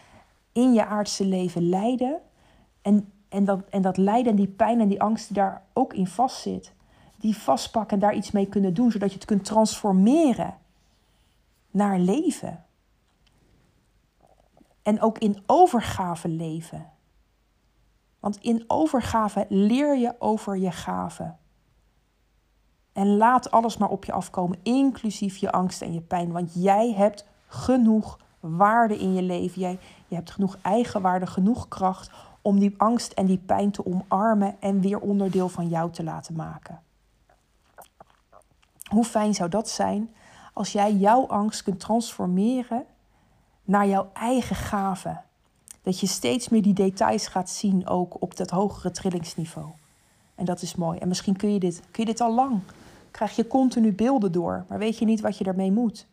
in 0.53 0.73
je 0.73 0.87
aardse 0.87 1.25
leven 1.25 1.68
lijden. 1.68 2.21
En, 2.83 3.12
en, 3.29 3.44
dat, 3.44 3.68
en 3.71 3.83
dat 3.83 3.97
lijden 3.97 4.31
en 4.31 4.37
die 4.37 4.49
pijn 4.49 4.81
en 4.81 4.88
die 4.88 5.03
angst 5.03 5.27
die 5.27 5.37
daar 5.37 5.62
ook 5.73 5.92
in 5.92 6.07
vastzit. 6.07 6.73
Die 7.16 7.37
vastpakken 7.37 7.94
en 7.94 8.03
daar 8.03 8.14
iets 8.14 8.31
mee 8.31 8.47
kunnen 8.47 8.75
doen, 8.75 8.90
zodat 8.90 9.09
je 9.09 9.16
het 9.16 9.27
kunt 9.27 9.44
transformeren 9.44 10.55
naar 11.71 11.99
leven. 11.99 12.64
En 14.83 15.01
ook 15.01 15.18
in 15.18 15.42
overgave 15.47 16.29
leven. 16.29 16.87
Want 18.20 18.38
in 18.40 18.64
overgave 18.66 19.46
leer 19.48 19.96
je 19.96 20.14
over 20.18 20.57
je 20.57 20.70
gaven. 20.70 21.38
En 22.92 23.16
laat 23.16 23.50
alles 23.50 23.76
maar 23.76 23.88
op 23.88 24.04
je 24.04 24.12
afkomen, 24.12 24.59
inclusief 24.62 25.37
je 25.37 25.52
angst 25.52 25.83
en 25.83 25.92
je 25.92 26.00
pijn. 26.00 26.33
Want 26.33 26.50
jij 26.54 26.92
hebt 26.92 27.26
genoeg 27.46 28.18
waarde 28.40 28.98
in 28.98 29.14
je 29.14 29.22
leven. 29.22 29.61
Jij, 29.61 29.78
je 30.09 30.14
hebt 30.14 30.31
genoeg 30.31 30.59
eigenwaarde, 30.62 31.26
genoeg 31.26 31.68
kracht 31.68 32.11
om 32.42 32.59
die 32.59 32.74
angst 32.76 33.12
en 33.12 33.26
die 33.26 33.38
pijn 33.38 33.70
te 33.70 33.87
omarmen 33.87 34.57
en 34.61 34.81
weer 34.81 34.98
onderdeel 34.98 35.48
van 35.48 35.68
jou 35.68 35.90
te 35.90 36.04
laten 36.04 36.35
maken. 36.35 36.83
Hoe 38.90 39.04
fijn 39.04 39.35
zou 39.35 39.50
dat 39.50 39.68
zijn 39.68 40.14
als 40.52 40.72
jij 40.72 40.92
jouw 40.92 41.26
angst 41.26 41.62
kunt 41.62 41.81
transformeren 41.81 42.85
naar 43.64 43.87
jouw 43.87 44.11
eigen 44.12 44.57
gave? 44.57 45.20
Dat 45.88 46.01
je 46.01 46.07
steeds 46.07 46.48
meer 46.48 46.62
die 46.62 46.72
details 46.72 47.27
gaat 47.27 47.51
zien, 47.51 47.87
ook 47.87 48.22
op 48.22 48.37
dat 48.37 48.51
hogere 48.51 48.90
trillingsniveau. 48.90 49.66
En 50.35 50.44
dat 50.44 50.62
is 50.62 50.74
mooi. 50.74 50.98
En 50.98 51.09
misschien 51.09 51.37
kun 51.37 51.53
je 51.53 51.59
dit, 51.59 51.81
kun 51.90 52.05
je 52.05 52.11
dit 52.11 52.20
al 52.20 52.35
lang. 52.35 52.61
Krijg 53.11 53.37
je 53.37 53.46
continu 53.46 53.92
beelden 53.92 54.33
door, 54.33 54.64
maar 54.68 54.79
weet 54.79 54.98
je 54.98 55.05
niet 55.05 55.20
wat 55.20 55.38
je 55.38 55.44
daarmee 55.44 55.72
moet. 55.72 56.07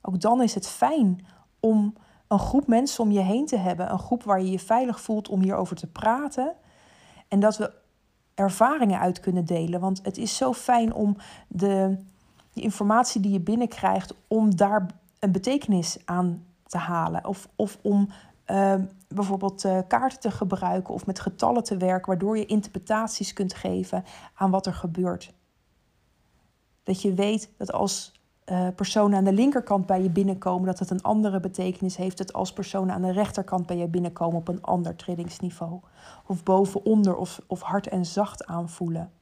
Ook 0.00 0.20
dan 0.20 0.42
is 0.42 0.54
het 0.54 0.68
fijn 0.68 1.26
om 1.60 1.94
een 2.28 2.38
groep 2.38 2.66
mensen 2.66 3.04
om 3.04 3.10
je 3.10 3.20
heen 3.20 3.46
te 3.46 3.56
hebben. 3.56 3.92
Een 3.92 3.98
groep 3.98 4.22
waar 4.22 4.40
je 4.40 4.50
je 4.50 4.58
veilig 4.58 5.00
voelt 5.00 5.28
om 5.28 5.42
hierover 5.42 5.76
te 5.76 5.86
praten. 5.86 6.52
En 7.28 7.40
dat 7.40 7.56
we 7.56 7.72
ervaringen 8.34 9.00
uit 9.00 9.20
kunnen 9.20 9.44
delen. 9.44 9.80
Want 9.80 10.00
het 10.02 10.18
is 10.18 10.36
zo 10.36 10.52
fijn 10.52 10.94
om 10.94 11.16
de, 11.48 11.96
de 12.52 12.60
informatie 12.60 13.20
die 13.20 13.32
je 13.32 13.40
binnenkrijgt, 13.40 14.14
om 14.28 14.56
daar 14.56 14.86
een 15.18 15.32
betekenis 15.32 15.98
aan 16.04 16.44
te 16.66 16.78
halen. 16.78 17.26
Of, 17.26 17.48
of 17.56 17.78
om 17.82 18.08
uh, 18.46 18.74
bijvoorbeeld 19.14 19.64
uh, 19.64 19.78
kaarten 19.88 20.20
te 20.20 20.30
gebruiken 20.30 20.94
of 20.94 21.06
met 21.06 21.20
getallen 21.20 21.64
te 21.64 21.76
werken, 21.76 22.06
waardoor 22.06 22.38
je 22.38 22.46
interpretaties 22.46 23.32
kunt 23.32 23.54
geven 23.54 24.04
aan 24.34 24.50
wat 24.50 24.66
er 24.66 24.74
gebeurt. 24.74 25.32
Dat 26.82 27.02
je 27.02 27.14
weet 27.14 27.52
dat 27.56 27.72
als 27.72 28.20
uh, 28.46 28.68
personen 28.76 29.18
aan 29.18 29.24
de 29.24 29.32
linkerkant 29.32 29.86
bij 29.86 30.02
je 30.02 30.10
binnenkomen, 30.10 30.66
dat 30.66 30.78
het 30.78 30.90
een 30.90 31.02
andere 31.02 31.40
betekenis 31.40 31.96
heeft. 31.96 32.18
Dat 32.18 32.32
als 32.32 32.52
personen 32.52 32.94
aan 32.94 33.02
de 33.02 33.12
rechterkant 33.12 33.66
bij 33.66 33.76
je 33.76 33.88
binnenkomen 33.88 34.38
op 34.38 34.48
een 34.48 34.62
ander 34.62 34.96
trillingsniveau. 34.96 35.80
Of 36.26 36.42
boven, 36.42 36.84
onder 36.84 37.16
of, 37.16 37.40
of 37.46 37.60
hard 37.60 37.88
en 37.88 38.06
zacht 38.06 38.46
aanvoelen. 38.46 39.12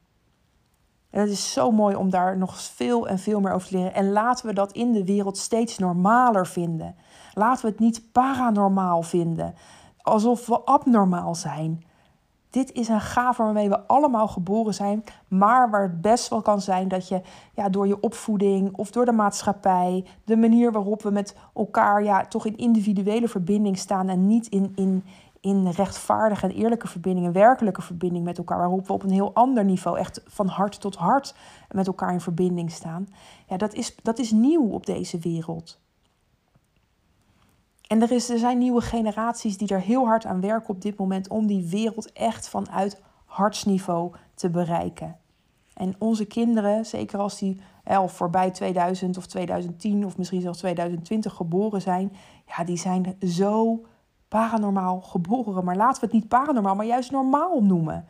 En 1.11 1.21
het 1.21 1.31
is 1.31 1.53
zo 1.53 1.71
mooi 1.71 1.97
om 1.97 2.11
daar 2.11 2.37
nog 2.37 2.61
veel 2.61 3.09
en 3.09 3.19
veel 3.19 3.41
meer 3.41 3.53
over 3.53 3.69
te 3.69 3.77
leren. 3.77 3.95
En 3.95 4.13
laten 4.13 4.47
we 4.47 4.53
dat 4.53 4.73
in 4.73 4.93
de 4.93 5.05
wereld 5.05 5.39
steeds 5.39 5.79
normaler 5.79 6.47
vinden. 6.47 6.95
Laten 7.35 7.65
we 7.65 7.71
het 7.71 7.81
niet 7.81 8.13
paranormaal 8.13 9.03
vinden, 9.03 9.55
alsof 10.03 10.47
we 10.47 10.61
abnormaal 10.61 11.35
zijn. 11.35 11.83
Dit 12.51 12.73
is 12.73 12.89
een 12.89 13.01
gave 13.01 13.43
waarmee 13.43 13.69
we 13.69 13.87
allemaal 13.87 14.29
geboren 14.29 14.75
zijn, 14.75 15.05
maar 15.29 15.71
waar 15.71 15.83
het 15.83 16.01
best 16.01 16.29
wel 16.29 16.43
kan 16.43 16.61
zijn 16.61 16.89
dat 16.89 17.09
je 17.09 17.21
ja, 17.55 17.69
door 17.69 17.87
je 17.87 18.01
opvoeding 18.01 18.77
of 18.77 18.91
door 18.91 19.05
de 19.05 19.13
maatschappij, 19.13 20.05
de 20.25 20.37
manier 20.37 20.73
waarop 20.73 21.03
we 21.03 21.11
met 21.11 21.37
elkaar 21.55 22.03
ja, 22.05 22.25
toch 22.27 22.47
in 22.47 22.57
individuele 22.57 23.29
verbinding 23.29 23.79
staan 23.79 24.09
en 24.09 24.27
niet 24.27 24.47
in, 24.47 24.73
in, 24.75 25.05
in 25.41 25.69
rechtvaardige 25.69 26.47
en 26.47 26.55
eerlijke 26.55 26.89
verbinding, 26.89 27.27
een 27.27 27.33
werkelijke 27.33 27.83
verbinding 27.83 28.25
met 28.25 28.39
elkaar, 28.39 28.59
waarop 28.59 28.87
we 28.87 28.93
op 28.93 29.03
een 29.03 29.11
heel 29.11 29.35
ander 29.35 29.65
niveau, 29.65 29.99
echt 29.99 30.21
van 30.27 30.47
hart 30.47 30.81
tot 30.81 30.97
hart 30.97 31.35
met 31.71 31.87
elkaar 31.87 32.13
in 32.13 32.21
verbinding 32.21 32.71
staan. 32.71 33.07
Ja, 33.47 33.57
dat 33.57 33.75
is, 33.75 33.97
dat 34.03 34.19
is 34.19 34.31
nieuw 34.31 34.71
op 34.71 34.87
deze 34.87 35.19
wereld. 35.19 35.81
En 37.87 38.03
er, 38.03 38.13
is, 38.13 38.31
er 38.31 38.39
zijn 38.39 38.59
nieuwe 38.59 38.81
generaties 38.81 39.59
die 39.59 39.69
er 39.69 39.81
heel 39.81 40.07
hard 40.07 40.27
aan 40.27 40.41
werken 40.41 40.75
op 40.75 40.83
dit 40.83 40.99
moment 40.99 41.29
om 41.29 41.47
die 41.47 41.69
wereld 41.69 42.13
echt 42.13 42.49
vanuit 42.49 43.03
hartsniveau 43.25 44.13
te 44.35 44.51
bereiken. 44.51 45.17
En 45.75 45.95
onze 45.99 46.25
kinderen, 46.25 46.87
zeker 46.87 47.19
als 47.19 47.39
die 47.39 47.61
voorbij 48.07 48.51
2000 48.51 49.17
of 49.17 49.27
2010 49.27 50.05
of 50.05 50.19
misschien 50.19 50.41
zelfs 50.41 50.59
2020 50.59 51.35
geboren 51.35 51.81
zijn, 51.81 52.13
ja, 52.47 52.65
die 52.65 52.77
zijn 52.77 53.17
zo 53.21 53.81
paranormaal 54.29 55.01
geboren. 55.01 55.65
Maar 55.65 55.77
laten 55.77 56.01
we 56.01 56.07
het 56.07 56.15
niet 56.15 56.29
paranormaal, 56.29 56.75
maar 56.75 56.87
juist 56.87 57.11
normaal 57.11 57.61
noemen. 57.61 58.07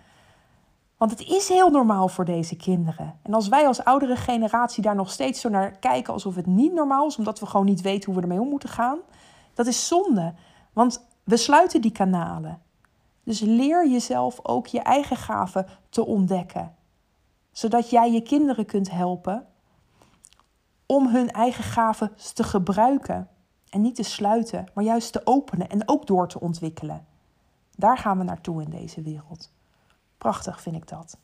Want 0.96 1.10
het 1.10 1.20
is 1.20 1.48
heel 1.48 1.70
normaal 1.70 2.08
voor 2.08 2.24
deze 2.24 2.56
kinderen. 2.56 3.18
En 3.22 3.34
als 3.34 3.48
wij 3.48 3.66
als 3.66 3.84
oudere 3.84 4.16
generatie 4.16 4.82
daar 4.82 4.94
nog 4.94 5.10
steeds 5.10 5.40
zo 5.40 5.48
naar 5.48 5.70
kijken 5.70 6.12
alsof 6.12 6.34
het 6.34 6.46
niet 6.46 6.72
normaal 6.72 7.06
is, 7.06 7.16
omdat 7.16 7.40
we 7.40 7.46
gewoon 7.46 7.66
niet 7.66 7.80
weten 7.80 8.04
hoe 8.04 8.14
we 8.14 8.22
ermee 8.22 8.40
om 8.40 8.48
moeten 8.48 8.68
gaan, 8.68 8.98
dat 9.54 9.66
is 9.66 9.86
zonde, 9.86 10.34
want 10.72 11.06
we 11.24 11.36
sluiten 11.36 11.80
die 11.80 11.92
kanalen. 11.92 12.62
Dus 13.24 13.40
leer 13.40 13.88
jezelf 13.88 14.38
ook 14.42 14.66
je 14.66 14.80
eigen 14.80 15.16
gaven 15.16 15.66
te 15.88 16.06
ontdekken, 16.06 16.74
zodat 17.52 17.90
jij 17.90 18.12
je 18.12 18.22
kinderen 18.22 18.66
kunt 18.66 18.90
helpen 18.90 19.46
om 20.86 21.08
hun 21.08 21.30
eigen 21.30 21.64
gaven 21.64 22.12
te 22.34 22.44
gebruiken 22.44 23.28
en 23.70 23.80
niet 23.80 23.94
te 23.94 24.02
sluiten, 24.02 24.66
maar 24.74 24.84
juist 24.84 25.12
te 25.12 25.20
openen 25.24 25.68
en 25.68 25.88
ook 25.88 26.06
door 26.06 26.28
te 26.28 26.40
ontwikkelen. 26.40 27.06
Daar 27.76 27.98
gaan 27.98 28.18
we 28.18 28.24
naartoe 28.24 28.62
in 28.62 28.70
deze 28.70 29.02
wereld. 29.02 29.50
Prachtig 30.18 30.60
vind 30.60 30.76
ik 30.76 30.88
dat. 30.88 31.18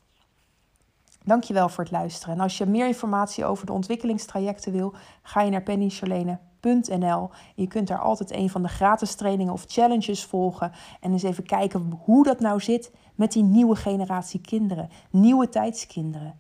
Dankjewel 1.25 1.69
voor 1.69 1.85
het 1.85 1.93
luisteren. 1.93 2.35
En 2.35 2.41
als 2.41 2.59
je 2.59 2.67
meer 2.67 2.87
informatie 2.87 3.45
over 3.45 3.67
de 3.67 3.73
ontwikkelingstrajecten 3.73 4.73
wil, 4.73 4.95
ga 5.23 5.43
je 5.43 5.51
naar 5.51 5.63
pennycharlene.nl 5.63 7.31
je 7.55 7.67
kunt 7.67 7.89
daar 7.89 7.99
altijd 7.99 8.33
een 8.33 8.51
van 8.51 8.63
de 8.63 8.69
gratis 8.69 9.15
trainingen 9.15 9.53
of 9.53 9.65
challenges 9.67 10.25
volgen. 10.25 10.73
En 11.01 11.13
eens 11.13 11.23
even 11.23 11.45
kijken 11.45 11.93
hoe 12.05 12.25
dat 12.25 12.41
nou 12.41 12.61
zit 12.61 12.93
met 13.15 13.33
die 13.33 13.43
nieuwe 13.43 13.77
generatie 13.77 14.41
kinderen. 14.41 14.91
Nieuwe 15.11 15.49
tijdskinderen. 15.49 16.39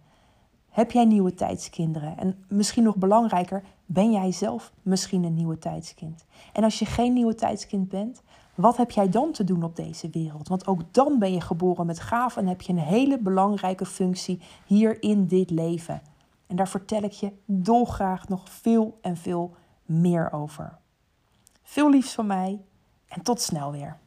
Heb 0.71 0.91
jij 0.91 1.05
nieuwe 1.05 1.35
tijdskinderen? 1.35 2.19
En 2.19 2.45
misschien 2.49 2.83
nog 2.83 2.97
belangrijker, 2.97 3.63
ben 3.87 4.13
jij 4.13 4.33
zelf 4.33 4.73
misschien 4.83 5.25
een 5.25 5.35
nieuwe 5.35 5.59
tijdskind? 5.59 6.25
En 6.53 6.65
als 6.65 6.79
je 6.79 6.87
geen 6.87 7.13
nieuwe 7.13 7.35
tijdskind 7.35 7.89
bent, 7.89 8.23
wat 8.55 8.77
heb 8.77 8.91
jij 8.91 9.09
dan 9.09 9.33
te 9.33 9.45
doen 9.45 9.63
op 9.63 9.77
deze 9.77 10.11
wereld? 10.11 10.49
Want 10.49 10.67
ook 10.67 10.81
dan 10.91 11.19
ben 11.19 11.33
je 11.33 11.41
geboren 11.41 11.87
met 11.87 12.01
gaven 12.01 12.43
en 12.43 12.49
heb 12.49 12.61
je 12.61 12.73
een 12.73 12.79
hele 12.79 13.19
belangrijke 13.19 13.87
functie 13.87 14.41
hier 14.67 15.03
in 15.03 15.27
dit 15.27 15.51
leven. 15.51 16.03
En 16.47 16.57
daar 16.57 16.69
vertel 16.69 17.03
ik 17.03 17.13
je 17.13 17.33
dolgraag 17.45 18.29
nog 18.29 18.51
veel 18.51 18.99
en 19.01 19.17
veel 19.17 19.55
meer 19.85 20.33
over. 20.33 20.79
Veel 21.63 21.91
liefs 21.91 22.13
van 22.15 22.27
mij 22.27 22.61
en 23.09 23.23
tot 23.23 23.41
snel 23.41 23.73
weer. 23.73 23.99